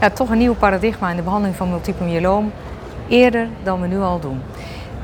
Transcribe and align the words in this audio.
Ja, 0.00 0.10
toch 0.10 0.30
een 0.30 0.38
nieuw 0.38 0.54
paradigma 0.54 1.10
in 1.10 1.16
de 1.16 1.22
behandeling 1.22 1.56
van 1.56 1.68
multiple 1.68 2.06
myeloom. 2.06 2.52
Eerder 3.08 3.48
dan 3.62 3.80
we 3.80 3.86
nu 3.86 3.98
al 3.98 4.20
doen. 4.20 4.42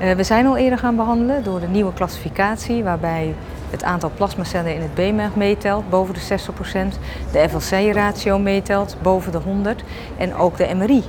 Uh, 0.00 0.12
we 0.12 0.22
zijn 0.22 0.46
al 0.46 0.56
eerder 0.56 0.78
gaan 0.78 0.96
behandelen 0.96 1.44
door 1.44 1.60
de 1.60 1.66
nieuwe 1.66 1.92
klassificatie, 1.92 2.84
waarbij 2.84 3.34
het 3.70 3.84
aantal 3.84 4.10
plasmacellen 4.14 4.74
in 4.74 4.80
het 4.80 4.94
BMEG 4.94 5.34
meetelt, 5.34 5.90
boven 5.90 6.14
de 6.14 6.20
60%, 6.20 6.98
de 7.32 7.48
FLC-ratio 7.48 8.38
meetelt, 8.38 8.96
boven 9.02 9.32
de 9.32 9.38
100 9.38 9.84
en 10.16 10.34
ook 10.34 10.56
de 10.56 10.74
MRI 10.74 11.02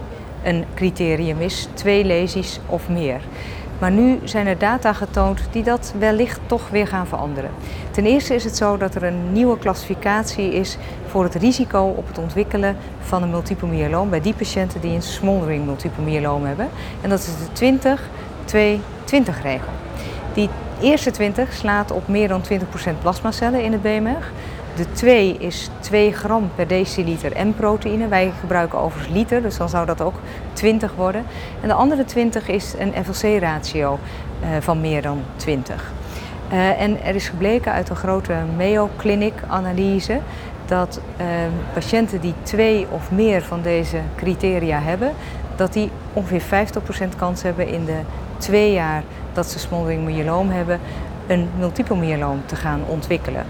een 0.44 0.66
criterium 0.74 1.42
is, 1.42 1.68
twee 1.74 2.06
lesies 2.06 2.60
of 2.66 2.90
meer. 2.90 3.22
Maar 3.80 3.92
nu 3.92 4.20
zijn 4.24 4.48
er 4.48 4.58
data 4.58 4.94
getoond 4.94 5.40
die 5.52 5.64
dat 5.64 5.94
wellicht 6.00 6.40
toch 6.46 6.70
weer 6.70 6.88
gaan 6.88 7.08
veranderen. 7.08 7.50
Ten 7.92 8.06
eerste 8.06 8.36
is 8.36 8.44
het 8.44 8.58
zo 8.58 8.78
dat 8.78 8.96
er 8.96 9.04
een 9.04 9.32
nieuwe 9.32 9.58
klassificatie 9.58 10.54
is 10.54 10.78
voor 11.08 11.24
het 11.24 11.36
risico 11.36 11.94
op 11.98 12.08
het 12.08 12.18
ontwikkelen 12.18 12.78
van 13.00 13.24
een 13.24 13.30
multiple 13.30 13.68
myeloom 13.68 14.10
bij 14.10 14.22
die 14.22 14.34
patiënten 14.34 14.82
die 14.82 14.96
een 14.96 15.02
smoldering 15.02 15.66
multiple 15.66 16.04
myeloom 16.04 16.46
hebben. 16.46 16.70
En 17.02 17.10
dat 17.10 17.20
is 17.20 17.60
de 17.60 18.74
20-2-20 19.36 19.42
regel. 19.42 19.72
Die 20.34 20.50
eerste 20.82 21.12
20 21.12 21.54
slaat 21.54 21.92
op 21.92 22.08
meer 22.08 22.28
dan 22.28 22.42
20% 22.44 22.46
plasmacellen 23.02 23.64
in 23.64 23.72
het 23.72 23.82
BMR. 23.82 24.32
De 24.76 24.92
2 24.92 25.38
is 25.38 25.70
2 25.80 26.14
gram 26.14 26.50
per 26.56 26.68
deciliter 26.68 27.46
M-proteïne. 27.48 28.08
Wij 28.08 28.32
gebruiken 28.40 28.80
overigens 28.80 29.16
liter, 29.16 29.42
dus 29.42 29.58
dan 29.58 29.70
zou 29.70 29.86
dat 29.86 30.02
ook 30.02 30.16
20 30.54 30.96
worden. 30.96 31.26
En 31.62 31.68
de 31.68 31.74
andere 31.74 32.06
20 32.06 32.48
is 32.48 32.74
een 32.78 32.94
FLC-ratio 33.06 34.00
uh, 34.42 34.48
van 34.60 34.82
meer 34.82 35.02
dan 35.02 35.22
20. 35.36 35.92
Uh, 36.52 36.70
eh, 36.70 36.82
en 36.82 37.04
er 37.04 37.16
is 37.16 37.28
gebleken 37.30 37.72
uit 37.72 37.90
een 37.90 37.96
grote 37.96 38.34
Mayo 38.58 38.90
Clinic-analyse 38.98 40.20
dat 40.66 41.00
uh, 41.20 41.26
patiënten 41.74 42.22
die 42.22 42.34
twee 42.44 42.88
of 42.90 43.12
meer 43.12 43.42
van 43.42 43.62
deze 43.62 43.98
criteria 44.16 44.80
hebben, 44.80 45.12
dat 45.56 45.74
die 45.74 45.92
ongeveer 46.14 46.68
50% 47.14 47.16
kans 47.18 47.44
hebben 47.44 47.68
in 47.68 47.86
de 47.86 48.00
twee 48.38 48.72
jaar 48.72 49.04
dat 49.34 49.46
ze 49.46 49.60
smoldering 49.60 50.04
myeloom 50.06 50.50
hebben, 50.50 50.80
een 51.28 51.50
multiple 51.58 51.96
myeloom 51.96 52.42
te 52.46 52.56
gaan 52.56 52.82
ontwikkelen. 52.88 53.46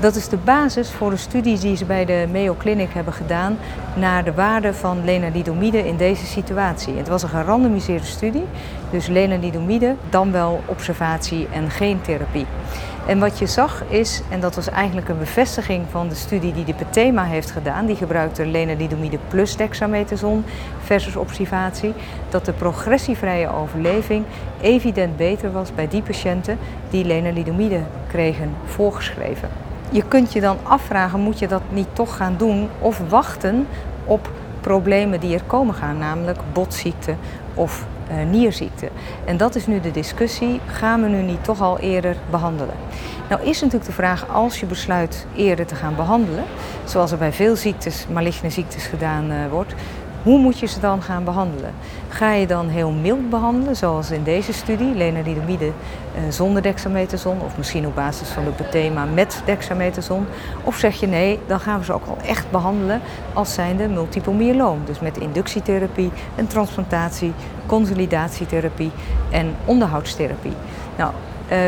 Dat 0.00 0.16
is 0.16 0.28
de 0.28 0.36
basis 0.36 0.90
voor 0.90 1.10
de 1.10 1.16
studies 1.16 1.60
die 1.60 1.76
ze 1.76 1.84
bij 1.84 2.04
de 2.04 2.26
Mayo 2.32 2.54
Clinic 2.58 2.92
hebben 2.92 3.12
gedaan 3.12 3.58
naar 3.94 4.24
de 4.24 4.32
waarde 4.32 4.74
van 4.74 5.04
lenalidomide 5.04 5.86
in 5.86 5.96
deze 5.96 6.26
situatie. 6.26 6.96
Het 6.96 7.08
was 7.08 7.22
een 7.22 7.28
gerandomiseerde 7.28 8.06
studie, 8.06 8.44
dus 8.90 9.06
lenalidomide, 9.06 9.94
dan 10.10 10.32
wel 10.32 10.62
observatie 10.66 11.48
en 11.52 11.70
geen 11.70 12.00
therapie. 12.00 12.46
En 13.06 13.18
wat 13.18 13.38
je 13.38 13.46
zag 13.46 13.82
is, 13.88 14.22
en 14.30 14.40
dat 14.40 14.54
was 14.54 14.68
eigenlijk 14.68 15.08
een 15.08 15.18
bevestiging 15.18 15.84
van 15.90 16.08
de 16.08 16.14
studie 16.14 16.52
die 16.52 16.64
de 16.64 16.74
Petema 16.74 17.24
heeft 17.24 17.50
gedaan, 17.50 17.86
die 17.86 17.96
gebruikte 17.96 18.46
lenalidomide 18.46 19.18
plus 19.28 19.56
dexamethason 19.56 20.44
versus 20.82 21.16
observatie, 21.16 21.92
dat 22.28 22.44
de 22.44 22.52
progressievrije 22.52 23.52
overleving 23.52 24.24
evident 24.60 25.16
beter 25.16 25.52
was 25.52 25.74
bij 25.74 25.88
die 25.88 26.02
patiënten 26.02 26.58
die 26.90 27.04
lenalidomide 27.04 27.80
kregen 28.08 28.54
voorgeschreven. 28.64 29.65
Je 29.90 30.02
kunt 30.08 30.32
je 30.32 30.40
dan 30.40 30.56
afvragen, 30.62 31.20
moet 31.20 31.38
je 31.38 31.48
dat 31.48 31.62
niet 31.68 31.88
toch 31.92 32.16
gaan 32.16 32.34
doen 32.36 32.68
of 32.78 33.00
wachten 33.08 33.66
op 34.04 34.30
problemen 34.60 35.20
die 35.20 35.34
er 35.34 35.42
komen 35.46 35.74
gaan, 35.74 35.98
namelijk 35.98 36.38
botziekte 36.52 37.14
of 37.54 37.86
uh, 38.10 38.30
nierziekte. 38.30 38.88
En 39.24 39.36
dat 39.36 39.54
is 39.54 39.66
nu 39.66 39.80
de 39.80 39.90
discussie, 39.90 40.60
gaan 40.66 41.02
we 41.02 41.08
nu 41.08 41.22
niet 41.22 41.44
toch 41.44 41.60
al 41.60 41.78
eerder 41.78 42.16
behandelen? 42.30 42.74
Nou 43.28 43.42
is 43.42 43.60
natuurlijk 43.60 43.86
de 43.86 43.92
vraag, 43.92 44.28
als 44.28 44.60
je 44.60 44.66
besluit 44.66 45.26
eerder 45.36 45.66
te 45.66 45.74
gaan 45.74 45.96
behandelen, 45.96 46.44
zoals 46.84 47.12
er 47.12 47.18
bij 47.18 47.32
veel 47.32 47.56
ziektes, 47.56 48.06
maligne 48.12 48.50
ziektes 48.50 48.86
gedaan 48.86 49.30
uh, 49.30 49.36
wordt, 49.50 49.74
hoe 50.26 50.38
moet 50.38 50.58
je 50.58 50.66
ze 50.66 50.80
dan 50.80 51.02
gaan 51.02 51.24
behandelen? 51.24 51.74
Ga 52.08 52.32
je 52.32 52.46
dan 52.46 52.68
heel 52.68 52.90
mild 52.90 53.30
behandelen, 53.30 53.76
zoals 53.76 54.10
in 54.10 54.22
deze 54.22 54.52
studie, 54.52 54.94
lenalidomide 54.94 55.66
uh, 55.66 55.72
zonder 56.30 56.62
dexamethason 56.62 57.40
of 57.40 57.56
misschien 57.56 57.86
op 57.86 57.94
basis 57.94 58.28
van 58.28 58.44
het 58.44 58.70
thema 58.70 59.04
met 59.04 59.42
dexamethason? 59.44 60.26
Of 60.64 60.76
zeg 60.76 61.00
je 61.00 61.06
nee, 61.06 61.38
dan 61.46 61.60
gaan 61.60 61.78
we 61.78 61.84
ze 61.84 61.92
ook 61.92 62.06
al 62.06 62.16
echt 62.26 62.50
behandelen 62.50 63.00
als 63.32 63.54
zijnde 63.54 63.88
multiple 63.88 64.32
myeloom. 64.32 64.80
Dus 64.84 65.00
met 65.00 65.18
inductietherapie, 65.18 66.10
een 66.36 66.46
transplantatie, 66.46 67.32
consolidatietherapie 67.66 68.90
en 69.30 69.54
onderhoudstherapie. 69.64 70.54
Nou, 70.96 71.12
uh, 71.52 71.58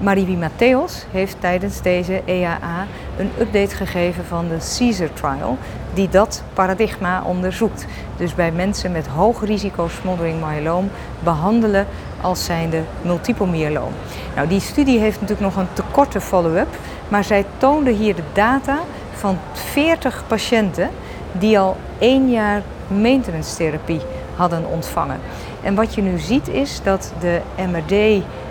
Mariby 0.00 0.36
Matthäus 0.36 1.10
heeft 1.10 1.36
tijdens 1.40 1.82
deze 1.82 2.22
EAA 2.24 2.86
een 3.18 3.30
update 3.40 3.76
gegeven 3.76 4.24
van 4.24 4.48
de 4.48 4.76
Caesar 4.78 5.12
Trial, 5.12 5.58
die 5.94 6.08
dat 6.08 6.42
paradigma 6.54 7.22
onderzoekt. 7.22 7.86
Dus 8.16 8.34
bij 8.34 8.52
mensen 8.52 8.92
met 8.92 9.06
hoog 9.06 9.44
risico 9.44 9.88
smoldering 9.88 10.40
myeloom 10.40 10.90
behandelen 11.24 11.86
als 12.20 12.44
zijnde 12.44 12.82
multiple 13.02 13.46
myeloom. 13.46 13.92
Nou, 14.34 14.48
die 14.48 14.60
studie 14.60 14.98
heeft 14.98 15.20
natuurlijk 15.20 15.54
nog 15.54 15.56
een 15.56 15.72
te 15.72 15.82
korte 15.90 16.20
follow-up, 16.20 16.78
maar 17.08 17.24
zij 17.24 17.44
toonde 17.56 17.90
hier 17.90 18.14
de 18.14 18.22
data 18.32 18.78
van 19.12 19.38
40 19.52 20.24
patiënten 20.26 20.90
die 21.32 21.58
al 21.58 21.76
één 21.98 22.30
jaar 22.30 22.62
maintenance 22.88 23.56
therapie 23.56 24.00
hadden 24.34 24.66
ontvangen. 24.66 25.20
En 25.62 25.74
wat 25.74 25.94
je 25.94 26.02
nu 26.02 26.18
ziet 26.18 26.48
is 26.48 26.80
dat 26.82 27.12
de 27.20 27.40
MRD 27.56 27.92
Ehm, 27.92 28.45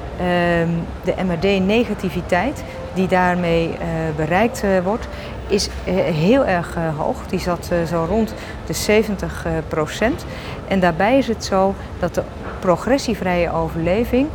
de 1.03 1.13
MRD-negativiteit 1.25 2.63
die 2.93 3.07
daarmee 3.07 3.67
uh, 3.67 3.75
bereikt 4.15 4.63
uh, 4.63 4.79
wordt, 4.83 5.07
is 5.47 5.67
uh, 5.67 5.93
heel 6.03 6.45
erg 6.45 6.77
hoog. 6.97 7.27
Die 7.27 7.39
zat 7.39 7.71
zo 7.87 8.05
rond 8.09 8.33
de 8.65 8.73
70 8.73 9.45
procent. 9.67 10.25
En 10.67 10.79
daarbij 10.79 11.17
is 11.17 11.27
het 11.27 11.45
zo 11.45 11.75
dat 11.99 12.13
de 12.13 12.23
progressievrije 12.59 13.51
overleving 13.51 14.27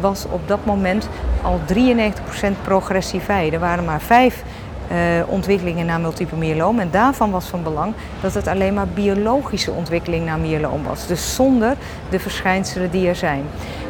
was 0.00 0.26
op 0.30 0.48
dat 0.48 0.64
moment 0.64 1.08
al 1.42 1.60
93 1.66 2.24
procent 2.24 2.62
progressievrij. 2.62 3.52
Er 3.52 3.58
waren 3.58 3.84
maar 3.84 4.00
vijf 4.00 4.44
ontwikkelingen 5.26 5.86
naar 5.86 6.00
multiple 6.00 6.38
myeloom. 6.38 6.78
En 6.78 6.88
daarvan 6.90 7.30
was 7.30 7.46
van 7.46 7.62
belang 7.62 7.94
dat 8.20 8.34
het 8.34 8.46
alleen 8.46 8.74
maar 8.74 8.88
biologische 8.88 9.70
ontwikkeling 9.70 10.24
naar 10.24 10.38
myeloom 10.38 10.82
was. 10.82 11.06
Dus 11.06 11.34
zonder 11.34 11.76
de 12.10 12.20
verschijnselen 12.20 12.90
die 12.90 13.08
er 13.08 13.16
zijn. 13.16 13.44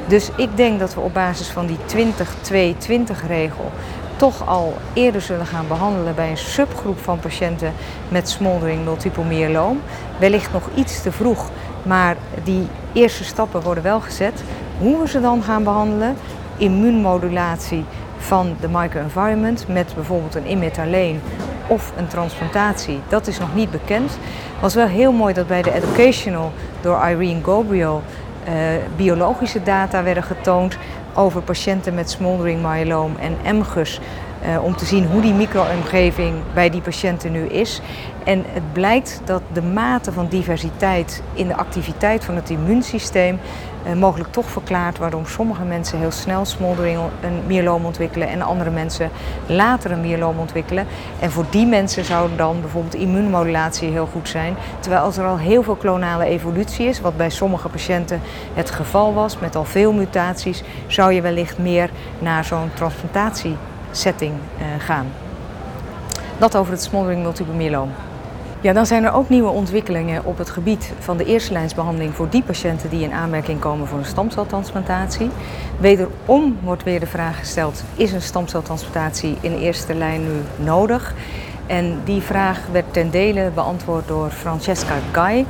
Dus 0.06 0.30
ik 0.36 0.56
denk 0.56 0.78
dat 0.78 0.94
we 0.94 1.00
op 1.00 1.14
basis 1.14 1.48
van 1.48 1.66
die 1.66 1.78
20-2-20 1.86 3.26
regel 3.26 3.70
toch 4.16 4.46
al 4.46 4.76
eerder 4.92 5.20
zullen 5.20 5.46
gaan 5.46 5.68
behandelen 5.68 6.14
bij 6.14 6.30
een 6.30 6.36
subgroep 6.36 6.98
van 6.98 7.18
patiënten 7.18 7.72
met 8.08 8.28
smoldering 8.28 8.84
multiple 8.84 9.24
myeloom. 9.24 9.80
Wellicht 10.18 10.52
nog 10.52 10.68
iets 10.74 11.02
te 11.02 11.12
vroeg, 11.12 11.50
maar 11.82 12.16
die 12.44 12.66
eerste 12.92 13.24
stappen 13.24 13.62
worden 13.62 13.82
wel 13.82 14.00
gezet. 14.00 14.42
Hoe 14.78 15.00
we 15.00 15.08
ze 15.08 15.20
dan 15.20 15.42
gaan 15.42 15.64
behandelen, 15.64 16.16
immuunmodulatie 16.56 17.84
van 18.28 18.56
de 18.60 18.68
microenvironment 18.68 19.64
met 19.68 19.92
bijvoorbeeld 19.94 20.34
een 20.34 20.50
imet 20.50 20.78
of 21.66 21.92
een 21.96 22.06
transplantatie, 22.06 23.00
dat 23.08 23.26
is 23.26 23.38
nog 23.38 23.54
niet 23.54 23.70
bekend. 23.70 24.10
Het 24.10 24.60
was 24.60 24.74
wel 24.74 24.86
heel 24.86 25.12
mooi 25.12 25.34
dat 25.34 25.46
bij 25.46 25.62
de 25.62 25.72
Educational 25.72 26.52
door 26.80 27.08
Irene 27.08 27.44
Gabriel 27.44 28.02
uh, 28.48 28.54
biologische 28.96 29.62
data 29.62 30.02
werden 30.02 30.22
getoond 30.22 30.76
over 31.14 31.42
patiënten 31.42 31.94
met 31.94 32.10
smoldering 32.10 32.62
myeloom 32.62 33.16
en 33.16 33.56
MGUS. 33.56 34.00
Uh, 34.42 34.64
om 34.64 34.76
te 34.76 34.84
zien 34.84 35.06
hoe 35.06 35.20
die 35.20 35.32
micro-omgeving 35.32 36.34
bij 36.54 36.70
die 36.70 36.80
patiënten 36.80 37.32
nu 37.32 37.46
is. 37.46 37.80
En 38.24 38.44
het 38.46 38.72
blijkt 38.72 39.20
dat 39.24 39.42
de 39.52 39.62
mate 39.62 40.12
van 40.12 40.28
diversiteit 40.28 41.22
in 41.32 41.48
de 41.48 41.56
activiteit 41.56 42.24
van 42.24 42.34
het 42.34 42.50
immuunsysteem 42.50 43.38
uh, 43.86 43.92
mogelijk 43.92 44.32
toch 44.32 44.50
verklaart 44.50 44.98
waarom 44.98 45.26
sommige 45.26 45.62
mensen 45.62 45.98
heel 45.98 46.10
snel 46.10 46.44
smoldering 46.44 46.98
een 47.20 47.42
myeloom 47.46 47.84
ontwikkelen 47.84 48.28
en 48.28 48.42
andere 48.42 48.70
mensen 48.70 49.10
later 49.46 49.90
een 49.90 50.00
myeloom 50.00 50.38
ontwikkelen. 50.38 50.86
En 51.20 51.30
voor 51.30 51.44
die 51.50 51.66
mensen 51.66 52.04
zou 52.04 52.30
dan 52.36 52.60
bijvoorbeeld 52.60 52.94
immuunmodulatie 52.94 53.90
heel 53.90 54.08
goed 54.12 54.28
zijn. 54.28 54.56
Terwijl 54.80 55.02
als 55.02 55.16
er 55.16 55.26
al 55.26 55.38
heel 55.38 55.62
veel 55.62 55.76
klonale 55.76 56.24
evolutie 56.24 56.86
is, 56.86 57.00
wat 57.00 57.16
bij 57.16 57.30
sommige 57.30 57.68
patiënten 57.68 58.20
het 58.54 58.70
geval 58.70 59.14
was 59.14 59.38
met 59.38 59.56
al 59.56 59.64
veel 59.64 59.92
mutaties, 59.92 60.62
zou 60.86 61.12
je 61.12 61.20
wellicht 61.20 61.58
meer 61.58 61.90
naar 62.18 62.44
zo'n 62.44 62.70
transplantatiesetting 62.74 63.76
uh, 64.02 64.30
gaan. 64.78 65.06
Dat 66.38 66.56
over 66.56 66.72
het 66.72 66.82
smoldering 66.82 67.22
multiple. 67.22 67.86
Ja, 68.60 68.72
dan 68.72 68.86
zijn 68.86 69.04
er 69.04 69.12
ook 69.12 69.28
nieuwe 69.28 69.50
ontwikkelingen 69.50 70.24
op 70.24 70.38
het 70.38 70.50
gebied 70.50 70.92
van 70.98 71.16
de 71.16 71.24
eerste 71.24 71.52
lijnsbehandeling 71.52 72.14
voor 72.14 72.28
die 72.28 72.42
patiënten 72.42 72.90
die 72.90 73.02
in 73.02 73.12
aanmerking 73.12 73.60
komen 73.60 73.86
voor 73.86 73.98
een 73.98 74.04
stamceltransplantatie. 74.04 75.30
Wederom 75.80 76.58
wordt 76.62 76.82
weer 76.82 77.00
de 77.00 77.06
vraag 77.06 77.38
gesteld: 77.38 77.82
is 77.94 78.12
een 78.12 78.22
stamceltransplantatie 78.22 79.36
in 79.40 79.54
eerste 79.54 79.94
lijn 79.94 80.22
nu 80.22 80.64
nodig? 80.64 81.14
En 81.66 82.00
die 82.04 82.20
vraag 82.20 82.60
werd 82.72 82.92
ten 82.92 83.10
dele 83.10 83.50
beantwoord 83.54 84.08
door 84.08 84.30
Francesca 84.30 84.94
Gai, 85.12 85.46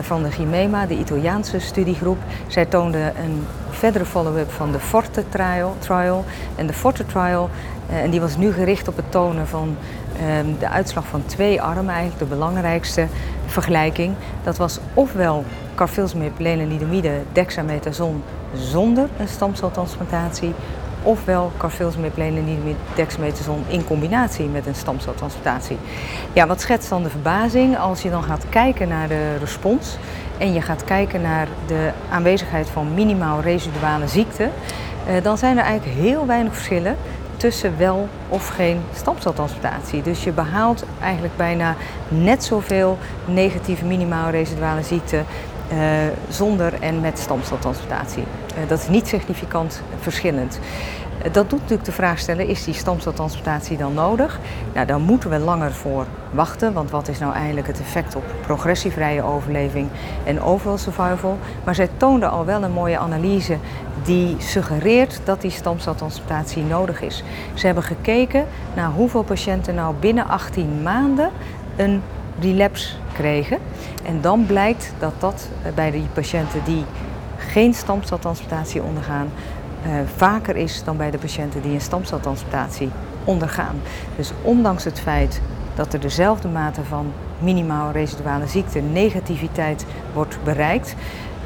van 0.00 0.22
de 0.22 0.30
GIMEMA, 0.30 0.86
de 0.86 0.98
Italiaanse 0.98 1.58
studiegroep. 1.58 2.18
Zij 2.46 2.66
toonde 2.66 2.98
een 2.98 3.46
verdere 3.82 4.04
follow-up 4.04 4.50
van 4.50 4.72
de 4.72 4.78
Forte 4.78 5.24
trial, 5.28 5.76
trial. 5.78 6.24
En 6.56 6.66
de 6.66 6.72
Forte 6.72 7.06
trial, 7.06 7.50
en 7.90 8.10
die 8.10 8.20
was 8.20 8.36
nu 8.36 8.52
gericht 8.52 8.88
op 8.88 8.96
het 8.96 9.10
tonen 9.10 9.46
van 9.46 9.76
ehm, 10.18 10.46
de 10.58 10.68
uitslag 10.68 11.06
van 11.06 11.22
twee 11.26 11.62
armen, 11.62 11.88
eigenlijk 11.88 12.18
de 12.18 12.34
belangrijkste 12.34 13.06
vergelijking. 13.46 14.14
Dat 14.44 14.56
was 14.56 14.78
ofwel 14.94 15.44
carfilzomib, 15.74 16.38
lenalidomide, 16.38 17.12
dexamethason 17.32 18.22
zonder 18.54 19.08
een 19.18 19.28
stamceltransplantatie, 19.28 20.54
ofwel 21.02 21.52
carfilzomib, 21.56 22.16
lenalidomide, 22.16 22.78
dexamethason 22.94 23.64
in 23.68 23.84
combinatie 23.84 24.46
met 24.46 24.66
een 24.66 24.74
stamceltransplantatie. 24.74 25.76
Ja, 26.32 26.46
wat 26.46 26.60
schetst 26.60 26.88
dan 26.88 27.02
de 27.02 27.10
verbazing 27.10 27.78
als 27.78 28.02
je 28.02 28.10
dan 28.10 28.22
gaat 28.22 28.44
kijken 28.48 28.88
naar 28.88 29.08
de 29.08 29.36
respons 29.36 29.96
en 30.38 30.52
je 30.52 30.60
gaat 30.60 30.84
kijken 30.84 31.20
naar 31.20 31.48
de 31.66 31.90
aanwezigheid 32.10 32.68
van 32.68 32.94
minimaal 32.94 33.40
residuale 33.40 34.08
ziekte, 34.08 34.48
eh, 35.06 35.22
dan 35.22 35.38
zijn 35.38 35.58
er 35.58 35.64
eigenlijk 35.64 35.98
heel 35.98 36.26
weinig 36.26 36.54
verschillen 36.54 36.96
tussen 37.36 37.78
wel 37.78 38.08
of 38.28 38.48
geen 38.48 38.80
stamceltransplantatie. 38.94 40.02
Dus 40.02 40.24
je 40.24 40.32
behaalt 40.32 40.84
eigenlijk 41.00 41.36
bijna 41.36 41.74
net 42.08 42.44
zoveel 42.44 42.98
negatieve 43.24 43.84
minimaal 43.84 44.30
residuale 44.30 44.82
ziekte 44.82 45.22
uh, 45.72 45.78
zonder 46.28 46.72
en 46.80 47.00
met 47.00 47.18
stamceltransplantatie. 47.18 48.24
Uh, 48.58 48.68
dat 48.68 48.78
is 48.78 48.88
niet 48.88 49.06
significant 49.08 49.82
verschillend. 50.00 50.58
Uh, 51.24 51.32
dat 51.32 51.50
doet 51.50 51.60
natuurlijk 51.60 51.84
de 51.84 51.92
vraag 51.92 52.18
stellen, 52.18 52.46
is 52.46 52.64
die 52.64 52.74
stamceltransplantatie 52.74 53.76
dan 53.76 53.94
nodig? 53.94 54.40
Nou, 54.74 54.86
daar 54.86 55.00
moeten 55.00 55.30
we 55.30 55.38
langer 55.38 55.72
voor 55.72 56.06
wachten, 56.30 56.72
want 56.72 56.90
wat 56.90 57.08
is 57.08 57.18
nou 57.18 57.34
eigenlijk 57.34 57.66
het 57.66 57.80
effect 57.80 58.16
op 58.16 58.24
progressievrije 58.46 59.22
overleving 59.22 59.88
en 60.24 60.42
overall 60.42 60.78
survival? 60.78 61.38
Maar 61.64 61.74
zij 61.74 61.88
toonde 61.96 62.26
al 62.26 62.44
wel 62.44 62.62
een 62.62 62.72
mooie 62.72 62.98
analyse 62.98 63.56
die 64.04 64.36
suggereert 64.38 65.20
dat 65.24 65.40
die 65.40 65.50
stamceltransplantatie 65.50 66.62
nodig 66.62 67.02
is. 67.02 67.22
Ze 67.54 67.66
hebben 67.66 67.84
gekeken 67.84 68.46
naar 68.74 68.90
hoeveel 68.90 69.22
patiënten 69.22 69.74
nou 69.74 69.94
binnen 70.00 70.28
18 70.28 70.82
maanden 70.82 71.30
een 71.76 72.02
relapse 72.40 72.94
kregen. 73.12 73.58
En 74.04 74.20
dan 74.20 74.46
blijkt 74.46 74.92
dat 74.98 75.12
dat 75.18 75.48
eh, 75.62 75.72
bij 75.72 75.90
die 75.90 76.06
patiënten 76.12 76.60
die 76.64 76.84
geen 77.50 77.74
stamceltransplantatie 77.74 78.82
ondergaan, 78.82 79.28
uh, 79.86 79.92
vaker 80.16 80.56
is 80.56 80.84
dan 80.84 80.96
bij 80.96 81.10
de 81.10 81.18
patiënten 81.18 81.62
die 81.62 81.72
een 81.72 81.80
stamceltransplantatie 81.80 82.90
ondergaan. 83.24 83.80
Dus 84.16 84.32
ondanks 84.42 84.84
het 84.84 85.00
feit 85.00 85.40
dat 85.74 85.92
er 85.92 86.00
dezelfde 86.00 86.48
mate 86.48 86.84
van 86.84 87.12
minimaal 87.38 87.90
residuale 87.90 88.46
ziekte, 88.46 88.80
negativiteit 88.80 89.86
wordt 90.12 90.38
bereikt, 90.44 90.94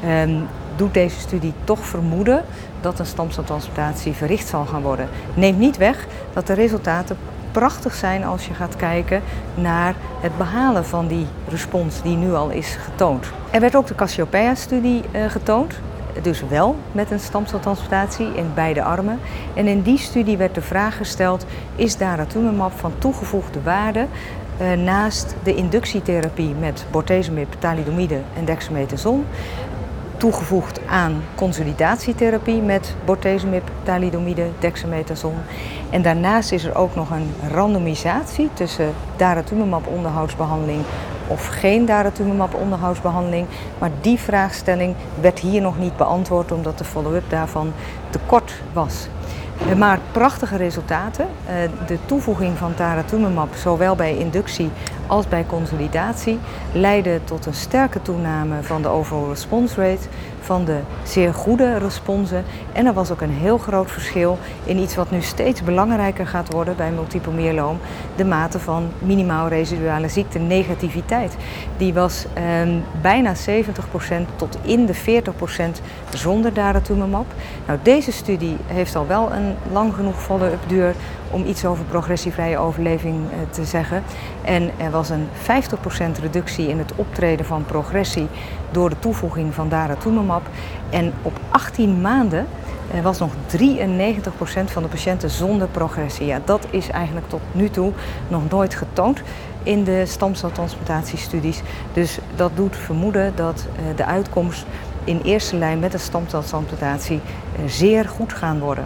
um, 0.05 0.47
doet 0.75 0.93
deze 0.93 1.19
studie 1.19 1.53
toch 1.63 1.79
vermoeden 1.79 2.43
dat 2.81 2.99
een 2.99 3.05
stamceltransplantatie 3.05 4.13
verricht 4.13 4.47
zal 4.47 4.65
gaan 4.65 4.81
worden. 4.81 5.09
Neemt 5.33 5.59
niet 5.59 5.77
weg 5.77 6.07
dat 6.33 6.47
de 6.47 6.53
resultaten 6.53 7.17
prachtig 7.57 7.93
zijn 7.93 8.23
als 8.23 8.47
je 8.47 8.53
gaat 8.53 8.75
kijken 8.75 9.21
naar 9.55 9.95
het 10.21 10.37
behalen 10.37 10.85
van 10.85 11.07
die 11.07 11.27
respons 11.47 12.01
die 12.01 12.15
nu 12.15 12.33
al 12.33 12.49
is 12.49 12.75
getoond. 12.75 13.31
Er 13.51 13.59
werd 13.59 13.75
ook 13.75 13.87
de 13.87 13.95
Cassiopeia-studie 13.95 15.03
uh, 15.11 15.25
getoond, 15.29 15.79
dus 16.21 16.43
wel 16.49 16.75
met 16.91 17.11
een 17.11 17.19
stamceltransplantatie 17.19 18.35
in 18.35 18.51
beide 18.53 18.83
armen. 18.83 19.19
En 19.53 19.67
in 19.67 19.81
die 19.81 19.97
studie 19.97 20.37
werd 20.37 20.55
de 20.55 20.61
vraag 20.61 20.97
gesteld, 20.97 21.45
is 21.75 21.97
daratumumab 21.97 22.71
van 22.75 22.93
toegevoegde 22.97 23.61
waarde 23.61 24.05
uh, 24.61 24.71
naast 24.71 25.35
de 25.43 25.55
inductietherapie 25.55 26.55
met 26.59 26.85
bortezomib, 26.91 27.53
thalidomide 27.59 28.19
en 28.37 28.45
dexamethason 28.45 29.25
toegevoegd 30.17 30.79
aan 30.87 31.23
consolidatietherapie 31.35 32.61
met 32.61 32.95
bortezomib, 33.05 33.69
thalidomide, 33.83 34.47
dexamethason. 34.59 35.35
En 35.89 36.01
daarnaast 36.01 36.51
is 36.51 36.63
er 36.63 36.75
ook 36.75 36.95
nog 36.95 37.09
een 37.09 37.33
randomisatie 37.51 38.49
tussen 38.53 38.93
daratumumab 39.15 39.87
onderhoudsbehandeling 39.87 40.81
of 41.27 41.47
geen 41.47 41.85
daratumumab 41.85 42.53
onderhoudsbehandeling. 42.53 43.47
Maar 43.77 43.91
die 44.01 44.19
vraagstelling 44.19 44.95
werd 45.21 45.39
hier 45.39 45.61
nog 45.61 45.79
niet 45.79 45.97
beantwoord 45.97 46.51
omdat 46.51 46.77
de 46.77 46.83
follow-up 46.83 47.29
daarvan 47.29 47.73
te 48.09 48.19
kort 48.25 48.53
was. 48.73 49.07
Maar 49.77 49.99
prachtige 50.11 50.57
resultaten. 50.57 51.27
Eh, 51.45 51.55
de 51.87 51.97
toevoeging 52.05 52.57
van 52.57 52.73
daratumumab, 52.75 53.49
zowel 53.55 53.95
bij 53.95 54.17
inductie 54.17 54.69
als 55.07 55.27
bij 55.27 55.45
consolidatie, 55.45 56.39
leidde 56.73 57.19
tot 57.23 57.45
een 57.45 57.53
sterke 57.53 58.01
toename 58.01 58.63
van 58.63 58.81
de 58.81 58.87
overall 58.87 59.29
response 59.29 59.81
rate, 59.81 60.07
van 60.47 60.65
de 60.65 60.79
zeer 61.03 61.33
goede 61.33 61.77
responsen. 61.77 62.43
En 62.73 62.85
er 62.85 62.93
was 62.93 63.11
ook 63.11 63.21
een 63.21 63.29
heel 63.29 63.57
groot 63.57 63.91
verschil 63.91 64.37
in 64.63 64.77
iets 64.77 64.95
wat 64.95 65.11
nu 65.11 65.21
steeds 65.21 65.63
belangrijker 65.63 66.27
gaat 66.27 66.51
worden 66.51 66.75
bij 66.75 66.91
multiple 66.91 67.75
de 68.15 68.25
mate 68.25 68.59
van 68.59 68.89
minimaal 68.99 69.47
residuale 69.47 70.09
ziekte 70.09 70.39
negativiteit. 70.39 71.35
Die 71.77 71.93
was 71.93 72.25
eh, 72.33 72.43
bijna 73.01 73.33
70% 73.35 73.39
tot 74.35 74.57
in 74.61 74.85
de 74.85 74.95
40% 74.95 74.99
zonder 76.13 76.53
daratumumab. 76.53 77.25
Nou, 77.67 77.79
deze 77.81 78.11
studie 78.11 78.57
heeft 78.65 78.95
al 78.95 79.07
wel 79.07 79.31
een 79.31 79.55
lang 79.71 79.93
genoeg 79.93 80.21
follow-up 80.21 80.63
duur 80.67 80.93
om 81.31 81.45
iets 81.45 81.65
over 81.65 81.83
progressievrije 81.83 82.57
overleving 82.57 83.15
eh, 83.15 83.37
te 83.49 83.65
zeggen. 83.65 84.03
En 84.41 84.71
er 84.77 84.91
was 84.91 85.09
een 85.09 85.27
50% 86.17 86.21
reductie 86.21 86.67
in 86.67 86.77
het 86.77 86.91
optreden 86.95 87.45
van 87.45 87.65
progressie 87.65 88.27
door 88.71 88.89
de 88.89 88.99
toevoeging 88.99 89.53
van 89.53 89.69
daratumumab. 89.69 90.36
En 90.89 91.13
op 91.21 91.39
18 91.49 92.01
maanden 92.01 92.47
er 92.93 93.01
was 93.01 93.19
nog 93.19 93.31
93% 93.31 93.35
van 94.65 94.83
de 94.83 94.89
patiënten 94.89 95.29
zonder 95.29 95.67
progressie. 95.67 96.25
Ja, 96.25 96.41
dat 96.45 96.67
is 96.69 96.89
eigenlijk 96.89 97.29
tot 97.29 97.41
nu 97.51 97.69
toe 97.69 97.91
nog 98.27 98.41
nooit 98.49 98.75
getoond 98.75 99.21
in 99.63 99.83
de 99.83 100.05
stamceltransplantatiestudies. 100.05 101.61
Dus 101.93 102.19
dat 102.35 102.51
doet 102.55 102.75
vermoeden 102.75 103.31
dat 103.35 103.67
eh, 103.75 103.83
de 103.95 104.05
uitkomst 104.05 104.65
in 105.03 105.21
eerste 105.23 105.55
lijn 105.55 105.79
met 105.79 105.93
een 105.93 105.99
stamceltransplantatie 105.99 107.19
eh, 107.55 107.61
zeer 107.65 108.05
goed 108.05 108.33
gaan 108.33 108.59
worden. 108.59 108.85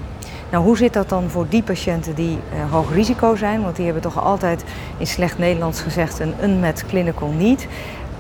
Nou, 0.52 0.64
hoe 0.64 0.78
zit 0.78 0.94
dat 0.94 1.10
dan 1.10 1.30
voor 1.30 1.46
die 1.50 1.64
patiënten 1.64 2.16
die 2.16 2.38
hoog 2.70 2.94
risico 2.94 3.36
zijn? 3.36 3.62
Want 3.62 3.76
die 3.76 3.86
hebben 3.86 4.04
toch 4.04 4.24
altijd 4.24 4.64
in 4.98 5.08
slecht 5.08 5.38
Nederlands 5.38 5.82
gezegd 5.82 6.20
een 6.20 6.34
unmet 6.44 6.86
clinical 6.86 7.30
need. 7.30 7.68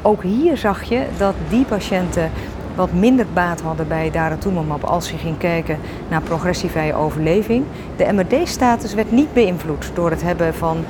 Ook 0.01 0.23
hier 0.23 0.57
zag 0.57 0.83
je 0.83 1.05
dat 1.17 1.35
die 1.49 1.65
patiënten 1.65 2.31
wat 2.75 2.93
minder 2.93 3.25
baat 3.33 3.61
hadden 3.61 3.87
bij 3.87 4.11
daratumumab 4.11 4.83
als 4.83 5.11
je 5.11 5.17
ging 5.17 5.37
kijken 5.37 5.77
naar 6.09 6.21
progressievrije 6.21 6.93
overleving. 6.93 7.65
De 7.95 8.11
MRD-status 8.11 8.93
werd 8.93 9.11
niet 9.11 9.33
beïnvloed 9.33 9.91
door 9.93 10.09
het 10.09 10.21
hebben 10.21 10.53
van 10.53 10.85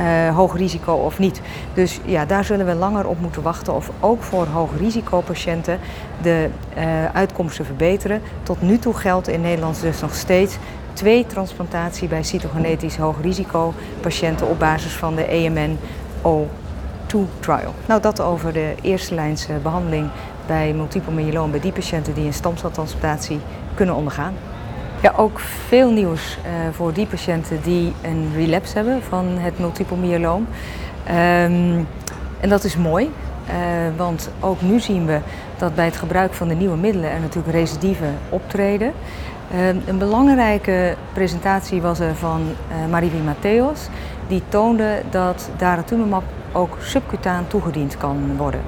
uh, 0.00 0.36
hoog 0.36 0.56
risico 0.56 0.92
of 0.92 1.18
niet. 1.18 1.40
Dus 1.74 2.00
ja, 2.04 2.24
daar 2.24 2.44
zullen 2.44 2.66
we 2.66 2.74
langer 2.74 3.06
op 3.06 3.20
moeten 3.20 3.42
wachten 3.42 3.74
of 3.74 3.90
ook 4.00 4.22
voor 4.22 4.46
hoog 4.46 4.70
risicopatiënten 4.78 5.78
de 6.22 6.48
uh, 6.76 6.84
uitkomsten 7.12 7.64
verbeteren. 7.64 8.20
Tot 8.42 8.62
nu 8.62 8.78
toe 8.78 8.94
geldt 8.94 9.28
in 9.28 9.40
Nederland 9.40 9.80
dus 9.80 10.00
nog 10.00 10.14
steeds 10.14 10.56
twee 10.92 11.26
transplantatie 11.26 12.08
bij 12.08 12.22
cytogenetisch 12.22 12.98
patiënten 14.00 14.48
op 14.48 14.58
basis 14.58 14.92
van 14.92 15.14
de 15.14 15.24
EMN 15.24 15.78
O2 16.22 17.18
trial. 17.40 17.74
Nou, 17.86 18.00
dat 18.00 18.20
over 18.20 18.52
de 18.52 18.74
eerste 18.82 19.14
lijnse 19.14 19.52
behandeling 19.62 20.08
bij 20.46 20.72
multiple 20.72 21.12
myeloom 21.12 21.50
bij 21.50 21.60
die 21.60 21.72
patiënten 21.72 22.14
die 22.14 22.26
een 22.26 22.32
stamceltransplantatie 22.32 23.40
kunnen 23.74 23.94
ondergaan. 23.94 24.34
Ja, 25.02 25.12
ook 25.16 25.38
veel 25.40 25.90
nieuws 25.90 26.38
uh, 26.38 26.52
voor 26.72 26.92
die 26.92 27.06
patiënten 27.06 27.60
die 27.62 27.92
een 28.02 28.30
relapse 28.34 28.74
hebben 28.76 29.02
van 29.02 29.26
het 29.38 29.58
multiple 29.58 29.96
myeloom. 29.96 30.46
Um, 31.08 31.86
en 32.40 32.48
dat 32.48 32.64
is 32.64 32.76
mooi, 32.76 33.10
uh, 33.48 33.52
want 33.96 34.30
ook 34.40 34.60
nu 34.60 34.80
zien 34.80 35.06
we 35.06 35.18
dat 35.58 35.74
bij 35.74 35.84
het 35.84 35.96
gebruik 35.96 36.34
van 36.34 36.48
de 36.48 36.54
nieuwe 36.54 36.76
middelen 36.76 37.10
er 37.10 37.20
natuurlijk 37.20 37.54
recidieven 37.54 38.14
optreden. 38.28 38.92
Uh, 39.54 39.68
een 39.68 39.98
belangrijke 39.98 40.94
presentatie 41.12 41.82
was 41.82 42.00
er 42.00 42.14
van 42.14 42.40
uh, 42.40 42.90
Marivi 42.90 43.18
Matthäus. 43.18 43.90
Die 44.28 44.42
toonde 44.48 45.02
dat 45.10 45.50
daratumumab 45.56 46.22
ook 46.56 46.76
subcutaan 46.80 47.46
toegediend 47.46 47.96
kan 47.96 48.36
worden. 48.36 48.60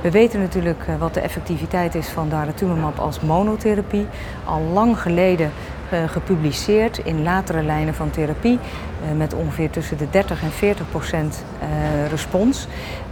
We 0.00 0.10
weten 0.10 0.40
natuurlijk 0.40 0.84
eh, 0.86 0.96
wat 0.98 1.14
de 1.14 1.20
effectiviteit 1.20 1.94
is 1.94 2.08
van 2.08 2.28
daratumumab 2.28 2.98
als 2.98 3.20
monotherapie. 3.20 4.06
Al 4.44 4.60
lang 4.60 5.00
geleden 5.00 5.50
uh, 5.92 5.98
gepubliceerd 6.08 6.98
in 6.98 7.22
latere 7.22 7.62
lijnen 7.62 7.94
van 7.94 8.10
therapie 8.10 8.58
uh, 8.58 9.16
met 9.16 9.34
ongeveer 9.34 9.70
tussen 9.70 9.98
de 9.98 10.10
30 10.10 10.42
en 10.42 10.50
40 10.50 10.90
procent 10.90 11.44
respons. 12.10 12.66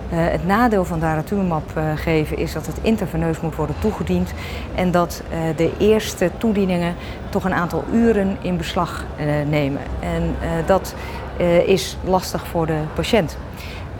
het 0.08 0.46
nadeel 0.46 0.84
van 0.84 1.00
daratumumab 1.00 1.80
geven 1.94 2.36
is 2.36 2.52
dat 2.52 2.66
het 2.66 2.78
intraveneus 2.82 3.40
moet 3.40 3.54
worden 3.54 3.76
toegediend 3.78 4.32
en 4.74 4.90
dat 4.90 5.22
de 5.56 5.72
eerste 5.78 6.30
toedieningen 6.38 6.94
toch 7.28 7.44
een 7.44 7.54
aantal 7.54 7.84
uren 7.92 8.36
in 8.40 8.56
beslag 8.56 9.04
nemen. 9.48 9.82
En 10.00 10.36
dat 10.66 10.94
is 11.66 11.96
lastig 12.04 12.46
voor 12.46 12.66
de 12.66 12.78
patiënt. 12.94 13.36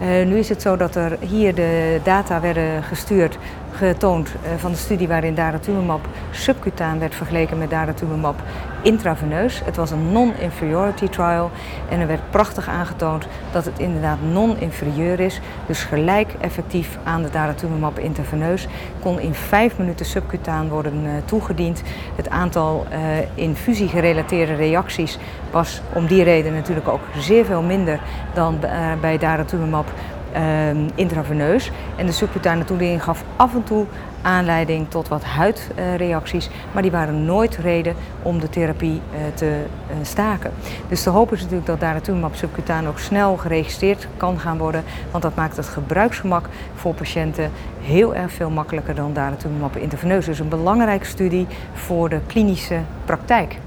Nu 0.01 0.39
is 0.39 0.49
het 0.49 0.63
zo 0.63 0.77
dat 0.77 0.95
er 0.95 1.17
hier 1.21 1.55
de 1.55 2.01
data 2.03 2.41
werden 2.41 2.83
gestuurd 2.83 3.39
getoond 3.73 4.29
uh, 4.29 4.51
van 4.57 4.71
de 4.71 4.77
studie 4.77 5.09
waarin 5.09 5.35
daratumumab 5.35 6.07
subcutaan 6.31 6.99
werd 6.99 7.15
vergeleken 7.15 7.59
met 7.59 7.71
daratumumab 7.71 8.43
intraveneus. 8.85 9.63
Het 9.65 9.77
was 9.77 9.91
een 9.91 10.13
non-inferiority 10.13 11.09
trial 11.09 11.51
en 11.89 12.01
er 12.01 12.07
werd 12.07 12.31
prachtig 12.31 12.69
aangetoond 12.69 13.27
dat 13.53 13.65
het 13.65 13.79
inderdaad 13.79 14.19
non-inferieur 14.33 15.21
is. 15.21 15.41
Dus 15.67 15.83
gelijk 15.83 16.35
effectief 16.41 16.99
aan 17.05 17.23
de 17.23 17.31
daratumumab 17.31 17.99
intraveneus 17.99 18.67
kon 19.01 19.21
in 19.21 19.35
vijf 19.35 19.79
minuten 19.79 20.07
subcutaan 20.07 20.69
worden 20.69 21.05
uh, 21.05 21.11
toegediend. 21.25 21.83
Het 22.17 22.29
aantal 22.29 22.87
uh, 22.91 22.99
infusie 23.35 23.89
gerelateerde 23.89 24.55
reacties 24.55 25.19
was 25.51 25.81
om 25.93 26.07
die 26.07 26.23
reden 26.23 26.53
natuurlijk 26.55 26.89
ook 26.89 27.03
zeer 27.19 27.45
veel 27.45 27.63
minder 27.63 28.01
dan 28.35 28.59
bij 29.01 29.19
daratumumab 29.19 29.87
uh, 30.37 30.43
intraveneus. 30.95 31.71
En 31.97 32.07
de 32.07 32.13
subcutane 32.13 32.65
toediening 32.65 33.03
gaf 33.03 33.25
af 33.37 33.55
en 33.55 33.65
toe 33.65 33.87
aanleiding 34.23 34.87
tot 34.89 35.09
wat 35.09 35.25
huidreacties, 35.25 36.51
maar 36.73 36.83
die 36.83 36.91
waren 36.91 37.25
nooit 37.25 37.57
reden 37.57 37.95
om 38.23 38.41
de 38.41 38.49
therapie 38.49 39.01
uh, 39.13 39.19
te 39.35 39.47
uh, 39.47 39.97
staken. 40.03 40.51
Dus 40.89 41.03
de 41.03 41.11
hoop 41.11 41.33
is 41.33 41.41
natuurlijk 41.41 41.67
dat 41.67 41.81
daratumumab 41.81 42.35
subcutaan 42.35 42.89
ook 42.89 42.99
snel 42.99 43.37
geregistreerd 43.37 44.09
kan 44.17 44.39
gaan 44.39 44.59
worden, 44.59 44.85
want 45.11 45.23
dat 45.23 45.35
maakt 45.35 45.57
het 45.57 45.69
gebruiksgemak 45.69 46.49
voor 46.75 46.95
patiënten 46.95 47.51
heel 47.81 48.15
erg 48.15 48.33
veel 48.33 48.51
makkelijker 48.51 48.95
dan 48.95 49.13
daratumumab 49.13 49.77
intraveneus. 49.77 50.25
Dus 50.25 50.39
een 50.39 50.49
belangrijke 50.49 51.07
studie 51.07 51.47
voor 51.73 52.09
de 52.09 52.21
klinische 52.27 52.79
praktijk. 53.05 53.59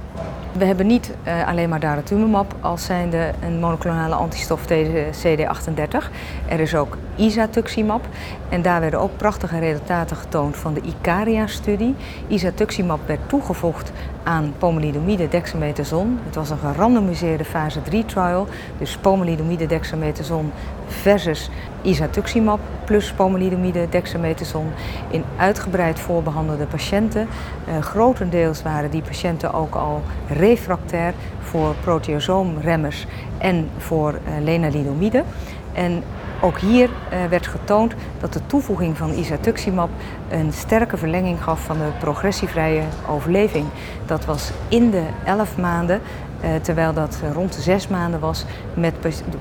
We 0.57 0.65
hebben 0.65 0.87
niet 0.87 1.11
uh, 1.27 1.47
alleen 1.47 1.69
maar 1.69 1.79
daratumumab 1.79 2.55
als 2.59 2.85
zijnde 2.85 3.31
een 3.41 3.59
monoclonale 3.59 4.15
antistof 4.15 4.65
tegen 4.65 5.05
CD38. 5.13 6.09
Er 6.47 6.59
is 6.59 6.75
ook 6.75 6.97
isatuximab 7.15 8.05
en 8.49 8.61
daar 8.61 8.79
werden 8.79 8.99
ook 8.99 9.17
prachtige 9.17 9.59
resultaten 9.59 10.17
getoond 10.17 10.57
van 10.57 10.73
de 10.73 10.81
Icaria-studie. 10.81 11.95
Isatuximab 12.27 12.99
werd 13.05 13.29
toegevoegd 13.29 13.91
aan 14.23 14.53
pomalidomide 14.57 15.27
dexamethason. 15.27 16.19
Het 16.25 16.35
was 16.35 16.49
een 16.49 16.57
gerandomiseerde 16.57 17.45
fase 17.45 17.79
3-trial, 17.79 18.47
dus 18.77 18.97
pomalidomide 18.97 19.65
dexamethason 19.65 20.51
versus 20.87 21.49
isatuximab 21.81 22.59
plus 22.85 23.11
pomalidomide 23.11 23.87
dexamethason 23.89 24.67
in 25.09 25.23
uitgebreid 25.37 25.99
voorbehandelde 25.99 26.65
patiënten. 26.65 27.27
Uh, 27.67 27.81
grotendeels 27.81 28.61
waren 28.61 28.91
die 28.91 29.01
patiënten 29.01 29.53
ook 29.53 29.75
al 29.75 30.01
refractair 30.48 31.13
voor 31.39 31.75
proteasoomremmers 31.82 33.06
en 33.38 33.70
voor 33.77 34.13
uh, 34.13 34.44
lenalidomide. 34.44 35.24
En 35.74 36.04
ook 36.42 36.60
hier 36.60 36.89
uh, 36.89 37.25
werd 37.25 37.48
getoond 37.48 37.94
dat 38.20 38.34
de 38.34 38.46
toevoeging 38.46 38.98
van 38.98 39.12
isatuximab 39.13 39.89
een 40.30 40.54
sterke 40.54 40.98
verlenging 40.98 41.44
gaf 41.44 41.60
van 41.60 41.77
de 41.77 41.89
progressievrije 42.00 42.84
overleving. 43.08 43.66
Dat 44.06 44.25
was 44.25 44.51
in 44.68 44.89
de 44.89 45.04
11 45.25 45.58
maanden, 45.58 46.01
terwijl 46.62 46.94
dat 46.94 47.17
rond 47.34 47.53
de 47.53 47.62
6 47.62 47.88
maanden 47.88 48.20
was 48.20 48.46
met, 48.74 48.94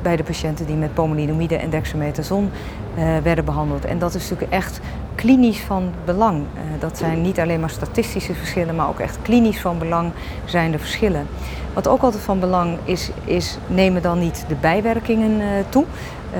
bij 0.03 0.17
de 0.17 0.23
patiënten 0.23 0.67
die 0.67 0.77
met 0.77 0.95
pomalidomide 0.95 1.57
en 1.57 1.71
dexamethason 1.71 2.51
uh, 2.99 3.05
werden 3.23 3.45
behandeld. 3.45 3.85
En 3.85 3.99
dat 3.99 4.15
is 4.15 4.23
natuurlijk 4.23 4.53
echt 4.53 4.81
klinisch 5.15 5.61
van 5.61 5.91
belang. 6.05 6.43
dat 6.79 6.99
zijn 6.99 7.23
niet 7.23 7.41
alleen 7.41 7.61
maar 7.61 7.71
statistische 7.71 8.35
verschillen, 8.35 8.75
maar 8.75 8.89
ook 8.89 9.01
echt 9.01 9.19
klinisch 9.23 9.61
van 9.61 9.79
belang 9.79 10.13
zijn 10.45 10.71
de 10.71 10.79
verschillen. 10.79 11.27
Wat 11.73 11.89
ook 11.89 12.03
altijd 12.03 12.23
van 12.23 12.41
belang 12.41 12.79
is, 12.85 13.11
is 13.25 13.59
nemen 13.67 14.03
dan 14.03 14.19
niet 14.19 14.45
de 14.49 14.55
bijwerkingen 14.55 15.65
toe. 15.69 15.85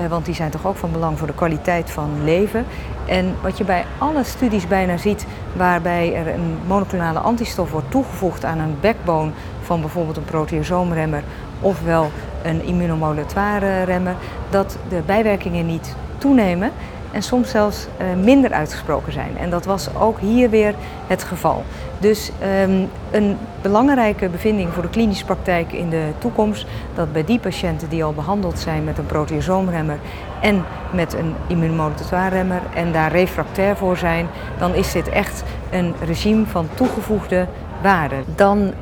Want 0.09 0.25
die 0.25 0.35
zijn 0.35 0.51
toch 0.51 0.65
ook 0.65 0.75
van 0.75 0.91
belang 0.91 1.17
voor 1.17 1.27
de 1.27 1.33
kwaliteit 1.33 1.91
van 1.91 2.09
leven. 2.23 2.65
En 3.05 3.35
wat 3.41 3.57
je 3.57 3.63
bij 3.63 3.85
alle 3.97 4.23
studies 4.23 4.67
bijna 4.67 4.97
ziet, 4.97 5.25
waarbij 5.55 6.15
er 6.15 6.27
een 6.33 6.57
monoclonale 6.67 7.19
antistof 7.19 7.71
wordt 7.71 7.91
toegevoegd 7.91 8.45
aan 8.45 8.59
een 8.59 8.75
backbone 8.81 9.31
van 9.67 9.81
bijvoorbeeld 9.81 10.17
een 10.17 10.23
proteasoomremmer 10.23 11.23
ofwel 11.61 12.11
een 12.43 12.63
immunomodulatoire 12.63 13.83
remmer, 13.83 14.15
dat 14.49 14.77
de 14.89 15.01
bijwerkingen 15.05 15.65
niet 15.65 15.95
toenemen 16.17 16.71
en 17.11 17.21
soms 17.23 17.49
zelfs 17.49 17.87
uh, 18.01 18.23
minder 18.23 18.51
uitgesproken 18.51 19.13
zijn. 19.13 19.37
En 19.37 19.49
dat 19.49 19.65
was 19.65 19.95
ook 19.95 20.19
hier 20.19 20.49
weer 20.49 20.73
het 21.07 21.23
geval. 21.23 21.63
Dus 21.99 22.31
um, 22.63 22.89
een 23.11 23.37
belangrijke 23.61 24.29
bevinding 24.29 24.73
voor 24.73 24.81
de 24.81 24.89
klinische 24.89 25.25
praktijk 25.25 25.73
in 25.73 25.89
de 25.89 26.09
toekomst, 26.17 26.65
dat 26.95 27.13
bij 27.13 27.23
die 27.23 27.39
patiënten 27.39 27.89
die 27.89 28.03
al 28.03 28.13
behandeld 28.13 28.59
zijn 28.59 28.83
met 28.83 28.97
een 28.97 29.05
proteasoomremmer 29.05 29.97
en 30.41 30.63
met 30.91 31.13
een 31.13 31.33
immunomodulatoire 31.47 32.35
remmer 32.35 32.61
en 32.73 32.91
daar 32.91 33.11
refractair 33.11 33.77
voor 33.77 33.97
zijn, 33.97 34.27
dan 34.59 34.73
is 34.73 34.91
dit 34.91 35.09
echt 35.09 35.43
een 35.69 35.93
regime 36.05 36.45
van 36.45 36.67
toegevoegde 36.73 37.47
waarde. 37.81 38.15
Dan 38.35 38.73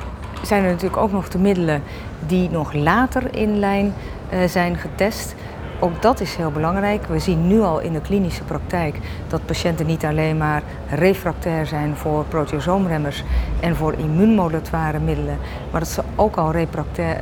zijn 0.42 0.64
er 0.64 0.70
natuurlijk 0.70 1.02
ook 1.02 1.12
nog 1.12 1.28
de 1.28 1.38
middelen 1.38 1.82
die 2.26 2.50
nog 2.50 2.72
later 2.72 3.34
in 3.34 3.58
lijn 3.58 3.92
uh, 4.32 4.44
zijn 4.48 4.76
getest. 4.76 5.34
Ook 5.80 6.02
dat 6.02 6.20
is 6.20 6.36
heel 6.36 6.50
belangrijk. 6.50 7.06
We 7.06 7.18
zien 7.18 7.46
nu 7.46 7.60
al 7.60 7.80
in 7.80 7.92
de 7.92 8.00
klinische 8.00 8.42
praktijk 8.42 8.98
dat 9.28 9.46
patiënten 9.46 9.86
niet 9.86 10.04
alleen 10.04 10.36
maar 10.36 10.62
refractair 10.90 11.66
zijn 11.66 11.96
voor 11.96 12.24
proteasoomremmers 12.24 13.24
en 13.60 13.76
voor 13.76 13.92
immuunmodulatoire 13.92 14.98
middelen, 14.98 15.38
maar 15.70 15.80
dat 15.80 15.88
ze 15.88 16.02
ook 16.14 16.36
al 16.36 16.52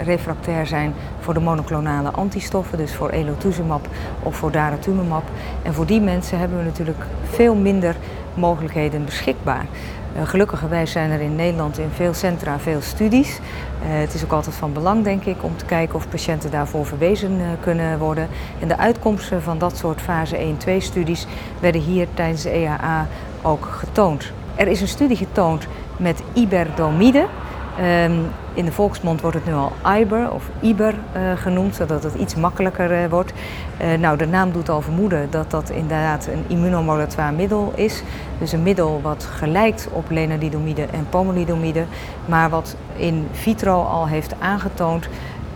refractair 0.04 0.66
zijn 0.66 0.94
voor 1.20 1.34
de 1.34 1.40
monoclonale 1.40 2.10
antistoffen, 2.10 2.78
dus 2.78 2.94
voor 2.94 3.10
elotuzumab 3.10 3.88
of 4.22 4.36
voor 4.36 4.50
daratumumab. 4.50 5.24
En 5.62 5.74
voor 5.74 5.86
die 5.86 6.00
mensen 6.00 6.38
hebben 6.38 6.58
we 6.58 6.64
natuurlijk 6.64 7.04
veel 7.30 7.54
minder 7.54 7.96
mogelijkheden 8.34 9.04
beschikbaar. 9.04 9.66
Uh, 10.16 10.26
gelukkigerwijs 10.26 10.90
zijn 10.92 11.10
er 11.10 11.20
in 11.20 11.36
Nederland 11.36 11.78
in 11.78 11.90
veel 11.94 12.14
centra 12.14 12.58
veel 12.58 12.80
studies. 12.80 13.28
Uh, 13.28 13.38
het 13.82 14.14
is 14.14 14.24
ook 14.24 14.32
altijd 14.32 14.54
van 14.54 14.72
belang, 14.72 15.04
denk 15.04 15.24
ik, 15.24 15.42
om 15.42 15.56
te 15.56 15.64
kijken 15.64 15.94
of 15.94 16.08
patiënten 16.08 16.50
daarvoor 16.50 16.86
verwezen 16.86 17.32
uh, 17.32 17.46
kunnen 17.60 17.98
worden. 17.98 18.28
En 18.60 18.68
de 18.68 18.76
uitkomsten 18.76 19.42
van 19.42 19.58
dat 19.58 19.76
soort 19.76 20.00
fase 20.00 20.54
1-2 20.68 20.76
studies 20.78 21.26
werden 21.60 21.80
hier 21.80 22.06
tijdens 22.14 22.42
de 22.42 22.50
EAA 22.50 23.06
ook 23.42 23.64
getoond. 23.64 24.32
Er 24.54 24.68
is 24.68 24.80
een 24.80 24.88
studie 24.88 25.16
getoond 25.16 25.66
met 25.96 26.22
iberdomide. 26.32 27.26
Um, 27.80 28.26
in 28.54 28.64
de 28.64 28.72
volksmond 28.72 29.20
wordt 29.20 29.36
het 29.36 29.46
nu 29.46 29.52
al 29.52 29.72
Iber 29.98 30.32
of 30.32 30.50
Iber 30.60 30.94
uh, 30.94 31.32
genoemd, 31.36 31.74
zodat 31.74 32.02
het 32.02 32.14
iets 32.14 32.34
makkelijker 32.34 33.02
uh, 33.02 33.08
wordt. 33.10 33.32
Uh, 33.82 33.98
nou, 33.98 34.16
de 34.16 34.26
naam 34.26 34.52
doet 34.52 34.68
al 34.68 34.80
vermoeden 34.80 35.30
dat 35.30 35.50
dat 35.50 35.70
inderdaad 35.70 36.26
een 36.26 36.44
immunomodulatoire 36.46 37.36
middel 37.36 37.72
is. 37.74 38.02
Dus 38.38 38.52
een 38.52 38.62
middel 38.62 39.00
wat 39.02 39.24
gelijkt 39.24 39.88
op 39.92 40.10
lenalidomide 40.10 40.82
en 40.82 41.06
pomalidomide, 41.08 41.84
maar 42.26 42.50
wat 42.50 42.76
in 42.96 43.28
vitro 43.32 43.82
al 43.82 44.08
heeft 44.08 44.34
aangetoond 44.38 45.08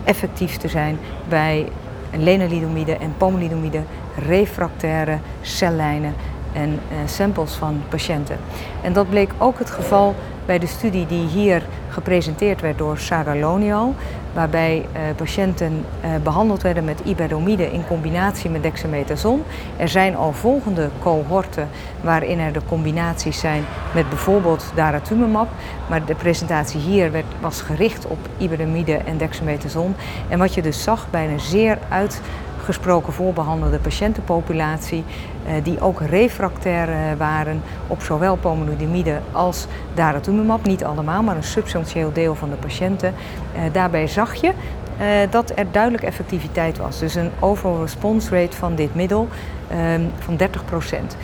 effectief 0.03 0.57
te 0.57 0.67
zijn 0.67 0.97
bij 1.29 1.67
lenalidomide 2.11 2.97
en 2.97 3.13
pomalidomide 3.17 3.81
refractaire 4.27 5.17
cellijnen 5.41 6.13
en 6.53 6.69
uh, 6.69 6.97
samples 7.05 7.53
van 7.53 7.81
patiënten. 7.89 8.37
En 8.81 8.93
dat 8.93 9.09
bleek 9.09 9.31
ook 9.37 9.59
het 9.59 9.69
geval 9.69 10.15
bij 10.45 10.59
de 10.59 10.67
studie 10.67 11.05
die 11.05 11.27
hier 11.27 11.63
gepresenteerd 11.89 12.61
werd 12.61 12.77
door 12.77 12.97
Sarah 12.97 13.39
Lonial, 13.39 13.95
waarbij 14.33 14.85
uh, 14.93 14.99
patiënten 15.15 15.85
uh, 16.05 16.09
behandeld 16.23 16.61
werden 16.61 16.83
met 16.83 16.99
iberdomide 17.03 17.71
in 17.71 17.87
combinatie 17.87 18.49
met 18.49 18.63
dexamethason. 18.63 19.43
Er 19.77 19.87
zijn 19.87 20.15
al 20.15 20.33
volgende 20.33 20.89
cohorten 20.99 21.69
waarin 22.01 22.39
er 22.39 22.53
de 22.53 22.61
combinaties 22.67 23.39
zijn 23.39 23.63
met 23.93 24.09
bijvoorbeeld 24.09 24.71
daratumumab, 24.75 25.47
maar 25.87 26.05
de 26.05 26.15
presentatie 26.15 26.79
hier 26.79 27.11
werd, 27.11 27.25
was 27.41 27.61
gericht 27.61 28.07
op 28.07 28.17
iberdomide 28.37 28.95
en 28.95 29.17
dexamethason. 29.17 29.95
En 30.27 30.39
wat 30.39 30.53
je 30.53 30.61
dus 30.61 30.83
zag 30.83 31.07
bij 31.09 31.29
een 31.29 31.39
zeer 31.39 31.77
uit 31.89 32.21
gesproken 32.69 33.13
voorbehandelde 33.13 33.79
patiëntenpopulatie, 33.79 35.03
eh, 35.45 35.53
die 35.63 35.81
ook 35.81 36.01
refractair 36.01 36.89
eh, 36.89 37.17
waren 37.17 37.61
op 37.87 38.01
zowel 38.01 38.35
pomalidomide 38.35 39.19
als 39.31 39.67
daratumumab. 39.93 40.65
Niet 40.65 40.83
allemaal, 40.83 41.23
maar 41.23 41.35
een 41.35 41.43
substantieel 41.43 42.13
deel 42.13 42.35
van 42.35 42.49
de 42.49 42.55
patiënten. 42.55 43.13
Eh, 43.53 43.61
daarbij 43.71 44.07
zag 44.07 44.35
je 44.35 44.51
dat 45.29 45.51
er 45.55 45.71
duidelijk 45.71 46.03
effectiviteit 46.03 46.77
was. 46.77 46.99
Dus 46.99 47.15
een 47.15 47.31
overall 47.39 47.81
response 47.81 48.29
rate 48.29 48.57
van 48.57 48.75
dit 48.75 48.95
middel 48.95 49.27
ehm, 49.67 50.01
van 50.17 50.35
30 50.35 50.65
procent. 50.65 51.15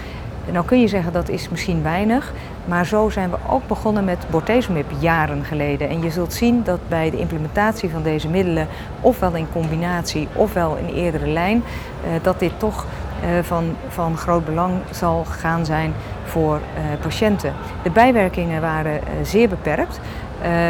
Nou 0.51 0.65
kun 0.65 0.79
je 0.79 0.87
zeggen 0.87 1.13
dat 1.13 1.29
is 1.29 1.49
misschien 1.49 1.83
weinig, 1.83 2.33
maar 2.65 2.85
zo 2.85 3.09
zijn 3.09 3.29
we 3.29 3.37
ook 3.49 3.67
begonnen 3.67 4.03
met 4.03 4.25
bortezomib 4.29 4.91
jaren 4.99 5.43
geleden. 5.43 5.89
En 5.89 6.01
je 6.01 6.09
zult 6.09 6.33
zien 6.33 6.63
dat 6.63 6.79
bij 6.87 7.09
de 7.09 7.17
implementatie 7.17 7.89
van 7.89 8.03
deze 8.03 8.27
middelen, 8.27 8.67
ofwel 9.01 9.33
in 9.33 9.47
combinatie 9.51 10.27
ofwel 10.33 10.75
in 10.75 10.93
eerdere 10.93 11.27
lijn, 11.27 11.63
eh, 12.03 12.09
dat 12.21 12.39
dit 12.39 12.59
toch 12.59 12.85
eh, 13.21 13.29
van, 13.41 13.75
van 13.87 14.17
groot 14.17 14.45
belang 14.45 14.73
zal 14.91 15.25
gaan 15.25 15.65
zijn 15.65 15.93
voor 16.23 16.55
eh, 16.55 16.83
patiënten. 17.01 17.53
De 17.83 17.89
bijwerkingen 17.89 18.61
waren 18.61 18.99
zeer 19.23 19.49
beperkt. 19.49 19.99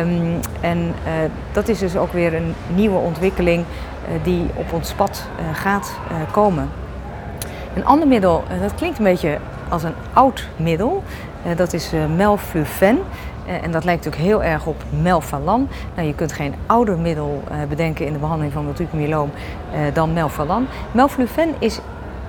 Um, 0.02 0.40
en 0.62 0.94
dat 1.52 1.68
is 1.68 1.80
dus 1.80 1.98
ook 1.98 2.14
weer 2.14 2.34
een 2.34 2.54
nieuwe 2.76 2.98
ontwikkeling 2.98 3.66
die 4.24 4.46
op 4.54 4.74
ons 4.74 4.94
pad 4.94 5.28
gaat 5.54 5.94
komen. 6.32 6.70
Een 7.76 7.86
ander 7.86 8.08
middel, 8.08 8.44
dat 8.62 8.76
klinkt 8.76 8.98
een 8.98 9.04
beetje 9.04 9.38
als 9.70 9.84
een 9.84 9.94
oud 10.14 10.48
middel, 10.56 11.04
dat 11.56 11.74
is 11.74 11.92
melflufen. 12.16 13.00
En 13.62 13.72
dat 13.72 13.84
lijkt 13.84 14.06
natuurlijk 14.06 14.32
heel 14.32 14.44
erg 14.44 14.66
op 14.66 14.84
melphalan. 15.02 15.68
Nou, 15.96 16.08
je 16.08 16.16
kunt 16.16 16.32
geen 16.32 16.54
ouder 16.66 16.98
middel 16.98 17.44
bedenken 17.70 18.06
in 18.06 18.14
de 18.14 18.20
behandeling 18.20 18.54
van 18.54 18.64
multiple 18.64 19.00
myeloom 19.00 19.32
dan 19.94 20.14
melphalan. 20.14 20.68
Melflufen 20.92 21.50
is 21.60 21.80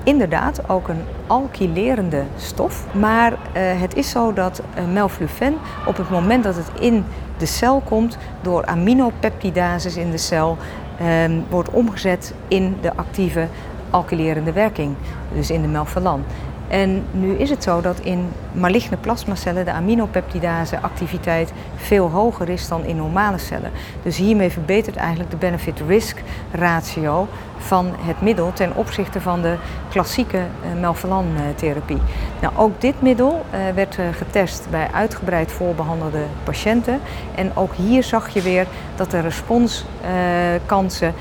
inderdaad 0.02 0.69
ook 0.69 0.88
een 0.88 1.02
alkylerende 1.26 2.23
stof. 2.37 2.85
Maar 2.95 3.33
het 3.52 3.95
is 3.95 4.11
zo 4.11 4.33
dat 4.33 4.62
melflufen 4.93 5.55
op 5.87 5.97
het 5.97 6.11
moment 6.11 6.45
dat 6.45 6.57
het 6.57 6.71
in 6.81 7.05
de 7.37 7.47
cel 7.47 7.83
komt, 7.85 8.19
door 8.40 8.66
aminopeptidases 8.66 9.97
in 9.97 10.11
de 10.11 10.19
cel, 10.19 10.57
uh, 11.00 11.38
wordt 11.49 11.71
omgezet 11.71 12.35
in 12.49 12.76
de 12.81 12.97
actieve 12.97 13.47
alkylerende 13.90 14.52
werking, 14.52 14.95
dus 15.35 15.50
in 15.50 15.62
de 15.62 15.69
melphalan. 15.69 16.25
En 16.68 17.04
nu 17.11 17.32
is 17.32 17.50
het 17.50 17.62
zo 17.62 17.80
dat 17.80 18.00
in 18.00 18.28
maligne 18.52 18.96
plasmacellen 18.96 19.64
de 19.64 19.70
aminopeptidase 19.73 20.80
activiteit 20.80 21.52
veel 21.76 22.11
hoger 22.11 22.49
is 22.49 22.68
dan 22.68 22.85
in 22.85 22.96
normale 22.96 23.38
cellen. 23.38 23.70
Dus 24.02 24.16
hiermee 24.16 24.50
verbetert 24.50 24.96
eigenlijk 24.96 25.30
de 25.30 25.37
benefit-risk 25.37 26.23
ratio 26.52 27.28
van 27.58 27.92
het 27.98 28.20
middel 28.20 28.52
ten 28.52 28.75
opzichte 28.75 29.20
van 29.20 29.42
de 29.42 29.56
klassieke 29.88 30.36
uh, 30.36 30.44
melphalan-therapie. 30.80 31.98
Nou, 32.40 32.56
ook 32.56 32.80
dit 32.80 33.02
middel 33.02 33.44
uh, 33.52 33.58
werd 33.75 33.98
getest 34.12 34.66
bij 34.70 34.88
uitgebreid 34.92 35.52
voorbehandelde 35.52 36.22
patiënten. 36.44 37.00
En 37.34 37.50
ook 37.54 37.75
hier 37.75 38.02
zag 38.02 38.28
je 38.28 38.42
weer 38.42 38.66
dat 38.96 39.10
de 39.10 39.20
responskansen 39.20 41.14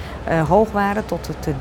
hoog 0.47 0.71
waren, 0.71 1.05
tot 1.05 1.29
de 1.39 1.53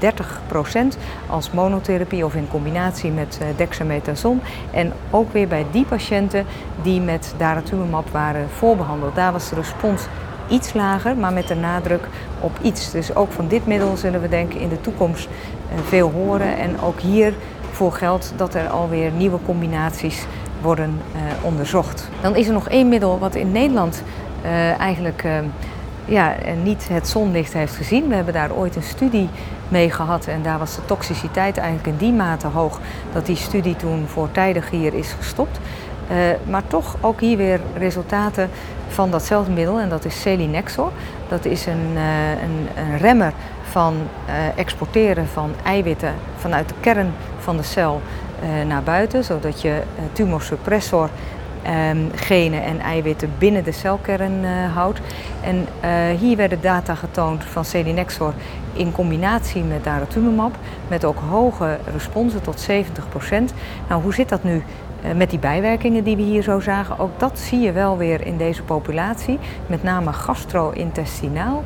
30% 0.94 0.98
als 1.26 1.50
monotherapie 1.50 2.24
of 2.24 2.34
in 2.34 2.48
combinatie 2.48 3.10
met 3.10 3.40
dexamethason. 3.56 4.40
En 4.70 4.92
ook 5.10 5.32
weer 5.32 5.48
bij 5.48 5.66
die 5.70 5.84
patiënten 5.84 6.46
die 6.82 7.00
met 7.00 7.34
daratumumab 7.36 8.10
waren 8.10 8.48
voorbehandeld. 8.50 9.14
Daar 9.14 9.32
was 9.32 9.48
de 9.48 9.54
respons 9.54 10.06
iets 10.48 10.72
lager, 10.72 11.16
maar 11.16 11.32
met 11.32 11.48
de 11.48 11.54
nadruk 11.54 12.08
op 12.44 12.58
iets. 12.62 12.90
Dus 12.90 13.14
ook 13.14 13.32
van 13.32 13.48
dit 13.48 13.66
middel 13.66 13.96
zullen 13.96 14.20
we 14.20 14.28
denken 14.28 14.60
in 14.60 14.68
de 14.68 14.80
toekomst 14.80 15.28
eh, 15.28 15.78
veel 15.88 16.10
horen. 16.10 16.58
En 16.58 16.80
ook 16.80 17.00
hiervoor 17.00 17.92
geldt 17.92 18.32
dat 18.36 18.54
er 18.54 18.68
alweer 18.68 19.10
nieuwe 19.10 19.38
combinaties 19.46 20.26
worden 20.62 21.00
uh, 21.14 21.20
onderzocht. 21.42 22.08
Dan 22.20 22.36
is 22.36 22.46
er 22.46 22.52
nog 22.52 22.68
één 22.68 22.88
middel 22.88 23.18
wat 23.18 23.34
in 23.34 23.52
Nederland 23.52 24.02
uh, 24.44 24.80
eigenlijk 24.80 25.24
ja, 26.04 26.34
niet 26.62 26.88
het 26.88 27.08
zonlicht 27.08 27.52
heeft 27.52 27.74
gezien. 27.74 28.08
We 28.08 28.14
hebben 28.14 28.34
daar 28.34 28.52
ooit 28.52 28.76
een 28.76 28.82
studie 28.82 29.28
mee 29.68 29.90
gehad 29.90 30.26
en 30.26 30.42
daar 30.42 30.58
was 30.58 30.74
de 30.74 30.84
toxiciteit 30.84 31.56
eigenlijk 31.56 31.86
in 31.86 31.96
die 31.96 32.12
mate 32.12 32.46
hoog 32.46 32.80
dat 33.12 33.26
die 33.26 33.36
studie 33.36 33.76
toen 33.76 34.04
voortijdig 34.06 34.70
hier 34.70 34.94
is 34.94 35.14
gestopt. 35.18 35.58
Maar 36.48 36.62
toch 36.66 36.96
ook 37.00 37.20
hier 37.20 37.36
weer 37.36 37.60
resultaten 37.76 38.50
van 38.94 39.10
datzelfde 39.10 39.52
middel 39.52 39.80
en 39.80 39.88
dat 39.88 40.04
is 40.04 40.20
selinexor. 40.20 40.92
Dat 41.28 41.44
is 41.44 41.66
een, 41.66 41.90
uh, 41.94 42.30
een, 42.30 42.68
een 42.84 42.98
remmer 42.98 43.32
van 43.70 43.94
uh, 44.28 44.58
exporteren 44.58 45.26
van 45.26 45.52
eiwitten 45.64 46.14
vanuit 46.36 46.68
de 46.68 46.74
kern 46.80 47.12
van 47.38 47.56
de 47.56 47.62
cel 47.62 48.00
naar 48.66 48.82
buiten, 48.82 49.24
zodat 49.24 49.60
je 49.60 49.82
tumosuppressor 50.12 51.08
um, 51.90 52.10
genen 52.14 52.62
en 52.62 52.80
eiwitten 52.80 53.30
binnen 53.38 53.64
de 53.64 53.72
celkern 53.72 54.44
houdt. 54.74 55.00
En 55.40 55.66
hier 56.18 56.36
werden 56.36 56.60
data 56.60 56.94
getoond 56.94 57.44
van 57.44 57.64
selinexor 57.64 58.32
in 58.72 58.92
combinatie 58.92 59.62
met 59.62 59.84
daratumumab, 59.84 60.56
met 60.88 61.04
ook 61.04 61.18
hoge 61.30 61.78
responsen 61.92 62.42
tot 62.42 62.68
70%. 62.70 62.70
Nou, 63.88 64.02
hoe 64.02 64.14
zit 64.14 64.28
dat 64.28 64.44
nu 64.44 64.62
met 65.16 65.30
die 65.30 65.38
bijwerkingen 65.38 66.04
die 66.04 66.16
we 66.16 66.22
hier 66.22 66.42
zo 66.42 66.60
zagen? 66.60 66.98
Ook 66.98 67.20
dat 67.20 67.38
zie 67.38 67.60
je 67.60 67.72
wel 67.72 67.96
weer 67.96 68.26
in 68.26 68.36
deze 68.36 68.62
populatie, 68.62 69.38
met 69.66 69.82
name 69.82 70.12
gastro-intestinaal. 70.12 71.62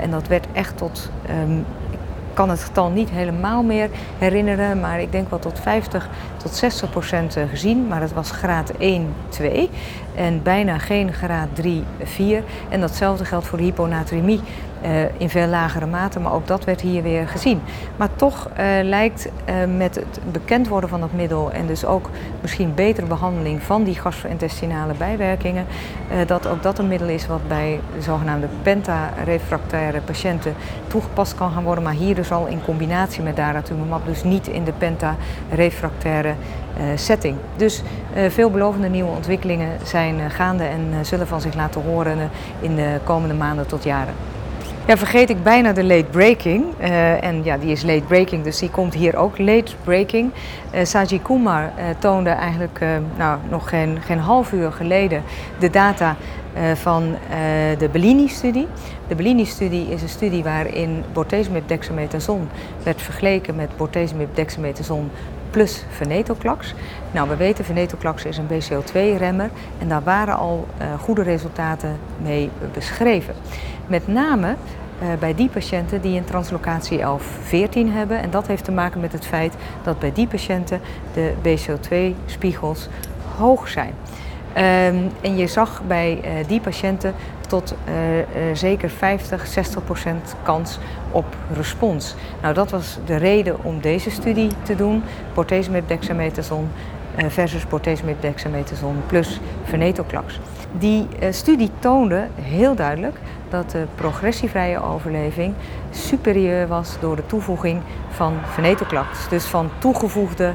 en 0.00 0.10
dat 0.10 0.28
werd 0.28 0.46
echt 0.52 0.76
tot 0.76 1.10
um, 1.30 1.64
kan 2.34 2.50
het 2.50 2.62
getal 2.62 2.90
niet 2.90 3.10
helemaal 3.10 3.62
meer 3.62 3.90
herinneren, 4.18 4.80
maar 4.80 5.00
ik 5.00 5.12
denk 5.12 5.30
wel 5.30 5.38
tot 5.38 5.60
50 5.60 6.08
tot 6.42 6.54
60 6.54 6.90
procent 6.90 7.36
eh, 7.36 7.42
gezien. 7.48 7.86
Maar 7.86 8.00
het 8.00 8.12
was 8.12 8.30
graad 8.30 8.70
1, 8.78 9.14
2 9.28 9.70
en 10.14 10.42
bijna 10.42 10.78
geen 10.78 11.12
graad 11.12 11.48
3, 11.52 11.84
4. 12.02 12.42
En 12.68 12.80
datzelfde 12.80 13.24
geldt 13.24 13.46
voor 13.46 13.58
de 13.58 13.64
hyponatremie. 13.64 14.40
Uh, 14.84 15.20
in 15.20 15.30
veel 15.30 15.46
lagere 15.46 15.86
mate, 15.86 16.20
maar 16.20 16.32
ook 16.32 16.46
dat 16.46 16.64
werd 16.64 16.80
hier 16.80 17.02
weer 17.02 17.28
gezien. 17.28 17.60
Maar 17.96 18.08
toch 18.16 18.48
uh, 18.48 18.56
lijkt 18.82 19.26
uh, 19.26 19.54
met 19.76 19.94
het 19.94 20.20
bekend 20.32 20.68
worden 20.68 20.90
van 20.90 21.00
dat 21.00 21.12
middel 21.12 21.52
en 21.52 21.66
dus 21.66 21.84
ook 21.84 22.10
misschien 22.40 22.74
betere 22.74 23.06
behandeling 23.06 23.62
van 23.62 23.84
die 23.84 23.94
gastro-intestinale 23.94 24.94
bijwerkingen, 24.94 25.66
dat 26.26 26.46
ook 26.46 26.62
dat 26.62 26.78
een 26.78 26.88
middel 26.88 27.08
is 27.08 27.26
wat 27.26 27.48
bij 27.48 27.80
de 27.94 28.02
zogenaamde 28.02 28.48
penta-refractaire 28.62 30.00
patiënten 30.00 30.54
toegepast 30.86 31.34
kan 31.34 31.50
gaan 31.50 31.64
worden, 31.64 31.84
maar 31.84 31.92
hier 31.92 32.14
dus 32.14 32.32
al 32.32 32.46
in 32.46 32.62
combinatie 32.64 33.22
met 33.22 33.36
daratumumab, 33.36 34.06
dus 34.06 34.22
niet 34.22 34.46
in 34.46 34.64
de 34.64 34.72
penta-refractaire 34.72 36.29
setting. 36.94 37.36
Dus 37.56 37.82
veelbelovende 38.28 38.88
nieuwe 38.88 39.10
ontwikkelingen 39.10 39.68
zijn 39.84 40.30
gaande 40.30 40.64
en 40.64 41.06
zullen 41.06 41.26
van 41.26 41.40
zich 41.40 41.54
laten 41.54 41.82
horen 41.82 42.30
in 42.60 42.76
de 42.76 42.98
komende 43.04 43.34
maanden 43.34 43.66
tot 43.66 43.84
jaren. 43.84 44.14
Ja, 44.86 44.96
vergeet 44.96 45.30
ik 45.30 45.42
bijna 45.42 45.72
de 45.72 45.84
late 45.84 46.06
breaking. 46.10 46.64
En 47.20 47.44
ja, 47.44 47.56
die 47.56 47.70
is 47.70 47.82
late 47.82 48.02
breaking, 48.06 48.44
dus 48.44 48.58
die 48.58 48.70
komt 48.70 48.94
hier 48.94 49.16
ook 49.16 49.38
late 49.38 49.72
breaking. 49.84 50.30
Uh, 50.74 50.84
Saji 50.84 51.22
Kumar 51.22 51.72
toonde 51.98 52.30
eigenlijk 52.30 52.80
nou, 53.16 53.38
nog 53.48 53.68
geen, 53.68 53.98
geen 54.04 54.18
half 54.18 54.52
uur 54.52 54.72
geleden 54.72 55.22
de 55.58 55.70
data 55.70 56.16
van 56.74 57.14
de 57.78 57.88
Bellini-studie. 57.92 58.66
De 59.08 59.14
Bellini-studie 59.14 59.88
is 59.88 60.02
een 60.02 60.08
studie 60.08 60.42
waarin 60.42 61.04
bortezomib 61.12 61.68
dexamethason 61.68 62.48
werd 62.82 63.02
vergeleken 63.02 63.56
met 63.56 63.76
bortezomib 63.76 64.28
dexamethason 64.34 65.10
plus 65.50 65.84
venetoclax. 65.90 66.74
Nou, 67.10 67.28
we 67.28 67.36
weten 67.36 67.64
venetoclax 67.64 68.24
is 68.24 68.38
een 68.38 68.46
BCL2-remmer 68.46 69.50
en 69.78 69.88
daar 69.88 70.02
waren 70.02 70.36
al 70.36 70.66
goede 71.00 71.22
resultaten 71.22 71.98
mee 72.22 72.50
beschreven. 72.72 73.34
Met 73.86 74.08
name 74.08 74.56
uh, 75.02 75.08
bij 75.18 75.34
die 75.34 75.48
patiënten 75.48 76.00
die 76.00 76.18
een 76.18 76.24
translocatie 76.24 76.98
11-14 76.98 77.02
hebben. 77.92 78.22
En 78.22 78.30
dat 78.30 78.46
heeft 78.46 78.64
te 78.64 78.72
maken 78.72 79.00
met 79.00 79.12
het 79.12 79.26
feit 79.26 79.54
dat 79.82 79.98
bij 79.98 80.12
die 80.12 80.26
patiënten 80.26 80.80
de 81.14 81.32
BCO2-spiegels 81.42 82.88
hoog 83.38 83.68
zijn. 83.68 83.94
Um, 84.56 85.10
en 85.20 85.36
je 85.36 85.46
zag 85.46 85.82
bij 85.86 86.20
uh, 86.24 86.30
die 86.46 86.60
patiënten 86.60 87.14
tot 87.50 87.74
uh, 87.88 88.18
uh, 88.18 88.24
zeker 88.52 88.90
50, 88.90 89.46
60 89.46 89.84
procent 89.84 90.34
kans 90.42 90.78
op 91.10 91.24
respons. 91.52 92.14
Nou, 92.42 92.54
dat 92.54 92.70
was 92.70 92.98
de 93.04 93.16
reden 93.16 93.64
om 93.64 93.80
deze 93.80 94.10
studie 94.10 94.50
te 94.62 94.74
doen. 94.74 95.02
Bortezomib 95.34 95.88
dexamethason 95.88 96.68
versus 97.28 97.68
bortezomib 97.68 98.20
dexamethason 98.20 98.96
plus 99.06 99.40
venetoclax. 99.64 100.40
Die 100.78 101.08
studie 101.30 101.70
toonde 101.78 102.26
heel 102.40 102.74
duidelijk 102.74 103.16
dat 103.48 103.70
de 103.70 103.86
progressievrije 103.94 104.82
overleving 104.82 105.54
superieur 105.90 106.66
was 106.66 106.96
door 107.00 107.16
de 107.16 107.26
toevoeging 107.26 107.80
van 108.10 108.34
venetoclax, 108.44 109.28
dus 109.28 109.44
van 109.44 109.70
toegevoegde 109.78 110.52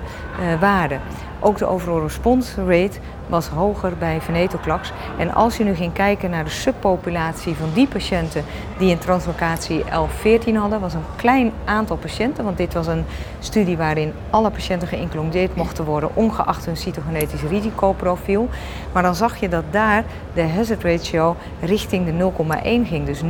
waarden. 0.59 1.01
Ook 1.45 1.57
de 1.57 1.65
overall 1.65 2.01
response 2.01 2.65
rate 2.65 2.99
was 3.27 3.47
hoger 3.47 3.97
bij 3.97 4.21
venetoclax. 4.21 4.91
En 5.17 5.33
als 5.33 5.57
je 5.57 5.63
nu 5.63 5.73
ging 5.73 5.93
kijken 5.93 6.29
naar 6.29 6.43
de 6.43 6.49
subpopulatie 6.49 7.55
van 7.55 7.69
die 7.73 7.87
patiënten 7.87 8.43
die 8.77 8.91
een 8.91 8.97
translocatie 8.97 9.83
11-14 9.83 10.53
hadden, 10.53 10.79
was 10.79 10.93
een 10.93 11.05
klein 11.15 11.51
aantal 11.65 11.97
patiënten, 11.97 12.43
want 12.43 12.57
dit 12.57 12.73
was 12.73 12.87
een 12.87 13.05
studie 13.39 13.77
waarin 13.77 14.13
alle 14.29 14.49
patiënten 14.49 14.87
geïncludeerd 14.87 15.55
mochten 15.55 15.85
worden, 15.85 16.09
ongeacht 16.13 16.65
hun 16.65 16.77
cytogenetisch 16.77 17.43
risicoprofiel. 17.43 18.49
Maar 18.91 19.03
dan 19.03 19.15
zag 19.15 19.39
je 19.39 19.49
dat 19.49 19.63
daar 19.71 20.03
de 20.33 20.43
hazard 20.43 20.83
ratio 20.83 21.35
richting 21.61 22.05
de 22.05 22.31
0,1 22.63 22.87
ging, 22.87 23.05
dus 23.05 23.21
90% 23.21 23.25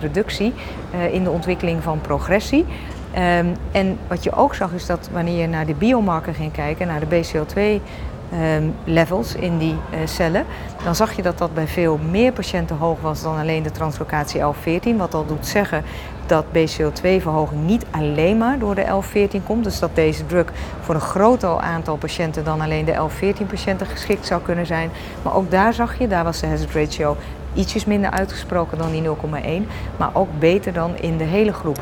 reductie 0.00 0.52
uh, 0.94 1.14
in 1.14 1.24
de 1.24 1.30
ontwikkeling 1.30 1.82
van 1.82 2.00
progressie. 2.00 2.66
Um, 3.14 3.56
en 3.72 3.98
wat 4.08 4.24
je 4.24 4.32
ook 4.32 4.54
zag 4.54 4.72
is 4.72 4.86
dat 4.86 5.08
wanneer 5.12 5.40
je 5.40 5.46
naar 5.46 5.66
de 5.66 5.74
biomarker 5.74 6.34
ging 6.34 6.52
kijken, 6.52 6.86
naar 6.86 7.00
de 7.00 7.22
BCL2 7.22 7.58
um, 7.58 8.74
levels 8.84 9.34
in 9.34 9.58
die 9.58 9.74
uh, 9.74 9.98
cellen, 10.04 10.44
dan 10.84 10.94
zag 10.94 11.12
je 11.12 11.22
dat 11.22 11.38
dat 11.38 11.54
bij 11.54 11.66
veel 11.66 11.98
meer 12.10 12.32
patiënten 12.32 12.76
hoog 12.76 13.00
was 13.00 13.22
dan 13.22 13.38
alleen 13.38 13.62
de 13.62 13.70
translocatie 13.70 14.40
11-14. 14.40 14.96
Wat 14.96 15.14
al 15.14 15.26
doet 15.26 15.46
zeggen 15.46 15.84
dat 16.26 16.44
BCL2-verhoging 16.44 17.62
niet 17.66 17.84
alleen 17.90 18.38
maar 18.38 18.58
door 18.58 18.74
de 18.74 19.02
11-14 19.38 19.44
komt. 19.46 19.64
Dus 19.64 19.78
dat 19.78 19.94
deze 19.94 20.26
drug 20.26 20.52
voor 20.80 20.94
een 20.94 21.00
groter 21.00 21.58
aantal 21.58 21.96
patiënten 21.96 22.44
dan 22.44 22.60
alleen 22.60 22.84
de 22.84 23.08
11-14 23.44 23.46
patiënten 23.46 23.86
geschikt 23.86 24.26
zou 24.26 24.42
kunnen 24.42 24.66
zijn. 24.66 24.90
Maar 25.22 25.34
ook 25.34 25.50
daar 25.50 25.74
zag 25.74 25.98
je, 25.98 26.08
daar 26.08 26.24
was 26.24 26.40
de 26.40 26.46
hazard 26.46 26.74
ratio 26.74 27.16
ietsjes 27.54 27.84
minder 27.84 28.10
uitgesproken 28.10 28.78
dan 28.78 28.90
die 28.90 29.02
0,1, 29.02 29.66
maar 29.96 30.10
ook 30.12 30.28
beter 30.38 30.72
dan 30.72 30.96
in 30.96 31.16
de 31.16 31.24
hele 31.24 31.52
groep. 31.52 31.80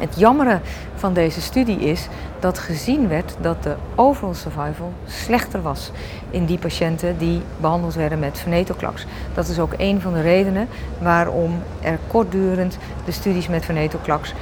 Het 0.00 0.18
jammere 0.18 0.60
van 0.94 1.12
deze 1.12 1.40
studie 1.40 1.78
is 1.78 2.08
dat 2.40 2.58
gezien 2.58 3.08
werd 3.08 3.36
dat 3.40 3.62
de 3.62 3.76
overall 3.94 4.34
survival 4.34 4.92
slechter 5.06 5.62
was 5.62 5.90
in 6.30 6.44
die 6.44 6.58
patiënten 6.58 7.18
die 7.18 7.42
behandeld 7.60 7.94
werden 7.94 8.18
met 8.18 8.38
venetoclax. 8.38 9.06
Dat 9.34 9.48
is 9.48 9.58
ook 9.58 9.72
een 9.76 10.00
van 10.00 10.12
de 10.12 10.20
redenen 10.20 10.68
waarom 10.98 11.62
er 11.80 11.98
kortdurend 12.06 12.78
de 13.04 13.12
studies 13.12 13.48
met 13.48 13.64
venetoclax 13.64 14.34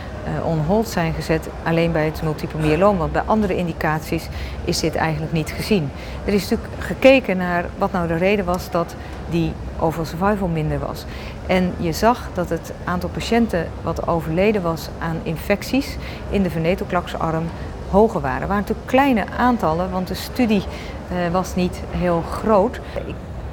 on 0.45 0.59
hold 0.59 0.89
zijn 0.89 1.13
gezet, 1.13 1.49
alleen 1.63 1.93
bij 1.93 2.05
het 2.05 2.23
multiple 2.23 2.61
myeloom. 2.61 2.99
Want 2.99 3.13
bij 3.13 3.23
andere 3.27 3.57
indicaties 3.57 4.29
is 4.65 4.81
dit 4.81 4.95
eigenlijk 4.95 5.33
niet 5.33 5.51
gezien. 5.51 5.91
Er 6.25 6.33
is 6.33 6.49
natuurlijk 6.49 6.83
gekeken 6.83 7.37
naar 7.37 7.65
wat 7.79 7.93
nou 7.93 8.09
de 8.09 8.17
reden 8.17 8.45
was 8.45 8.71
dat 8.71 8.95
die 9.31 9.53
overall 9.79 10.07
survival 10.07 10.49
minder 10.49 10.79
was. 10.79 11.05
En 11.47 11.73
je 11.77 11.93
zag 11.93 12.29
dat 12.35 12.49
het 12.49 12.73
aantal 12.85 13.09
patiënten 13.09 13.69
wat 13.83 14.09
overleden 14.09 14.63
was 14.63 14.89
aan 14.99 15.17
infecties 15.23 15.97
in 16.31 16.43
de 16.43 16.51
venetoclax-arm 16.51 17.45
hoger 17.91 18.21
waren. 18.21 18.39
Het 18.39 18.49
waren 18.49 18.63
natuurlijk 18.63 18.89
kleine 18.89 19.25
aantallen, 19.39 19.91
want 19.91 20.09
de 20.09 20.15
studie 20.15 20.63
uh, 20.63 21.33
was 21.33 21.55
niet 21.55 21.81
heel 21.91 22.23
groot. 22.31 22.81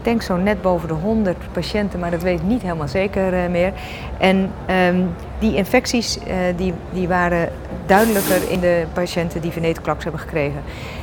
Denk 0.04 0.22
zo 0.22 0.38
net 0.38 0.62
boven 0.62 0.88
de 0.88 0.94
100 0.94 1.38
patiënten, 1.52 2.00
maar 2.00 2.12
dat 2.12 2.22
weet 2.22 2.40
ik 2.40 2.46
niet 2.46 2.62
helemaal 2.62 2.88
zeker 2.88 3.34
uh, 3.34 3.50
meer. 3.50 3.74
En 4.18 4.52
um, 4.88 5.10
die 5.40 5.56
infecties 5.56 6.18
uh, 6.18 6.24
die, 6.56 6.74
die 6.94 7.08
waren 7.08 7.50
duidelijker 7.86 8.52
in 8.52 8.60
de 8.60 8.86
patiënten 8.94 9.42
die 9.42 9.52
venetoclax 9.52 10.04
hebben 10.04 10.22
gekregen. 10.22 10.62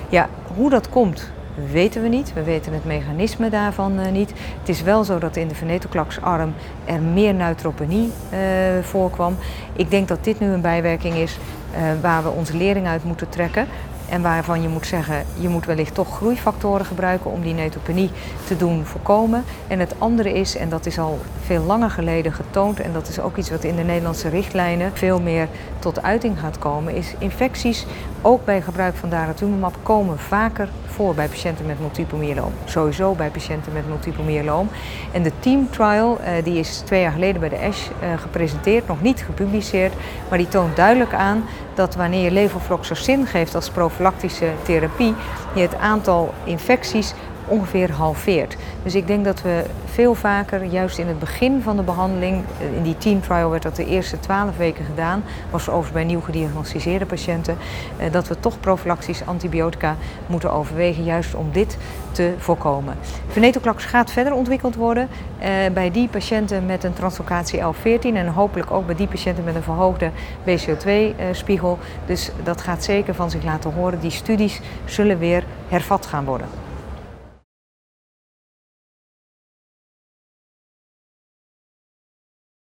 Ja, 0.08 0.28
hoe 0.56 0.70
dat 0.70 0.88
komt, 0.88 1.30
weten 1.70 2.02
we 2.02 2.08
niet. 2.08 2.32
We 2.32 2.42
weten 2.42 2.72
het 2.72 2.84
mechanisme 2.84 3.50
daarvan 3.50 4.00
uh, 4.00 4.10
niet. 4.10 4.32
Het 4.58 4.68
is 4.68 4.82
wel 4.82 5.04
zo 5.04 5.18
dat 5.18 5.36
in 5.36 5.48
de 5.48 5.54
venetoclax-arm 5.54 6.54
er 6.84 7.00
meer 7.00 7.34
neutropenie 7.34 8.12
uh, 8.32 8.38
voorkwam. 8.82 9.36
Ik 9.72 9.90
denk 9.90 10.08
dat 10.08 10.24
dit 10.24 10.40
nu 10.40 10.46
een 10.46 10.60
bijwerking 10.60 11.14
is 11.14 11.38
waar 12.00 12.22
we 12.22 12.28
onze 12.28 12.56
lering 12.56 12.86
uit 12.86 13.04
moeten 13.04 13.28
trekken. 13.28 13.66
En 14.10 14.22
waarvan 14.22 14.62
je 14.62 14.68
moet 14.68 14.86
zeggen, 14.86 15.24
je 15.38 15.48
moet 15.48 15.66
wellicht 15.66 15.94
toch 15.94 16.16
groeifactoren 16.16 16.86
gebruiken 16.86 17.30
om 17.30 17.42
die 17.42 17.54
neutropenie 17.54 18.10
te 18.46 18.56
doen 18.56 18.84
voorkomen. 18.84 19.44
En 19.66 19.78
het 19.78 19.94
andere 19.98 20.32
is, 20.32 20.56
en 20.56 20.68
dat 20.68 20.86
is 20.86 20.98
al 20.98 21.18
veel 21.44 21.62
langer 21.62 21.90
geleden 21.90 22.32
getoond, 22.32 22.80
en 22.80 22.92
dat 22.92 23.08
is 23.08 23.20
ook 23.20 23.36
iets 23.36 23.50
wat 23.50 23.64
in 23.64 23.76
de 23.76 23.82
Nederlandse 23.82 24.28
richtlijnen 24.28 24.90
veel 24.94 25.20
meer 25.20 25.48
tot 25.78 26.02
uiting 26.02 26.40
gaat 26.40 26.58
komen, 26.58 26.94
is 26.94 27.14
infecties, 27.18 27.86
ook 28.22 28.44
bij 28.44 28.62
gebruik 28.62 28.96
van 28.96 29.08
daratumumab, 29.08 29.76
komen 29.82 30.18
vaker 30.18 30.68
voor 30.86 31.14
bij 31.14 31.28
patiënten 31.28 31.66
met 31.66 31.80
multiple 31.80 32.18
myeloom. 32.18 32.52
Sowieso 32.64 33.14
bij 33.14 33.30
patiënten 33.30 33.72
met 33.72 33.88
multiple 33.88 34.24
myeloom. 34.24 34.68
En 35.12 35.22
de 35.22 35.32
team 35.40 35.70
trial, 35.70 36.20
eh, 36.20 36.44
die 36.44 36.58
is 36.58 36.78
twee 36.78 37.00
jaar 37.00 37.12
geleden 37.12 37.40
bij 37.40 37.48
de 37.48 37.58
ASH 37.58 37.88
eh, 38.00 38.08
gepresenteerd, 38.18 38.86
nog 38.86 39.02
niet 39.02 39.22
gepubliceerd, 39.22 39.92
maar 40.28 40.38
die 40.38 40.48
toont 40.48 40.76
duidelijk 40.76 41.12
aan 41.12 41.44
dat 41.74 41.94
wanneer 41.94 42.30
levofloxacin 42.30 43.26
geeft 43.26 43.54
als 43.54 43.70
profilactische 43.70 44.52
therapie, 44.62 45.14
je 45.54 45.60
het 45.60 45.76
aantal 45.76 46.34
infecties 46.44 47.14
ongeveer 47.50 47.92
halveert. 47.92 48.56
Dus 48.82 48.94
ik 48.94 49.06
denk 49.06 49.24
dat 49.24 49.42
we 49.42 49.64
veel 49.84 50.14
vaker, 50.14 50.64
juist 50.64 50.98
in 50.98 51.06
het 51.06 51.18
begin 51.18 51.62
van 51.62 51.76
de 51.76 51.82
behandeling, 51.82 52.44
eh, 52.58 52.76
in 52.76 52.82
die 52.82 52.98
team 52.98 53.20
trial 53.20 53.50
werd 53.50 53.62
dat 53.62 53.76
de 53.76 53.86
eerste 53.86 54.20
12 54.20 54.56
weken 54.56 54.84
gedaan, 54.84 55.22
was 55.50 55.62
overigens 55.68 55.92
bij 55.92 56.04
nieuw 56.04 56.20
gediagnosticeerde 56.20 57.06
patiënten, 57.06 57.56
eh, 57.96 58.12
dat 58.12 58.28
we 58.28 58.40
toch 58.40 58.60
profilactisch 58.60 59.26
antibiotica 59.26 59.96
moeten 60.26 60.52
overwegen, 60.52 61.04
juist 61.04 61.34
om 61.34 61.48
dit 61.52 61.78
te 62.12 62.34
voorkomen. 62.38 62.94
Venetoclax 63.28 63.84
gaat 63.84 64.10
verder 64.10 64.32
ontwikkeld 64.32 64.74
worden 64.74 65.08
eh, 65.38 65.50
bij 65.74 65.90
die 65.90 66.08
patiënten 66.08 66.66
met 66.66 66.84
een 66.84 66.92
translocatie 66.92 67.60
L14 67.60 68.16
en 68.16 68.26
hopelijk 68.26 68.70
ook 68.70 68.86
bij 68.86 68.94
die 68.94 69.06
patiënten 69.06 69.44
met 69.44 69.54
een 69.54 69.62
verhoogde 69.62 70.10
BCO2-spiegel. 70.44 71.78
Dus 72.06 72.30
dat 72.42 72.60
gaat 72.60 72.84
zeker 72.84 73.14
van 73.14 73.30
zich 73.30 73.44
laten 73.44 73.72
horen. 73.72 74.00
Die 74.00 74.10
studies 74.10 74.60
zullen 74.84 75.18
weer 75.18 75.44
hervat 75.68 76.06
gaan 76.06 76.24
worden. 76.24 76.69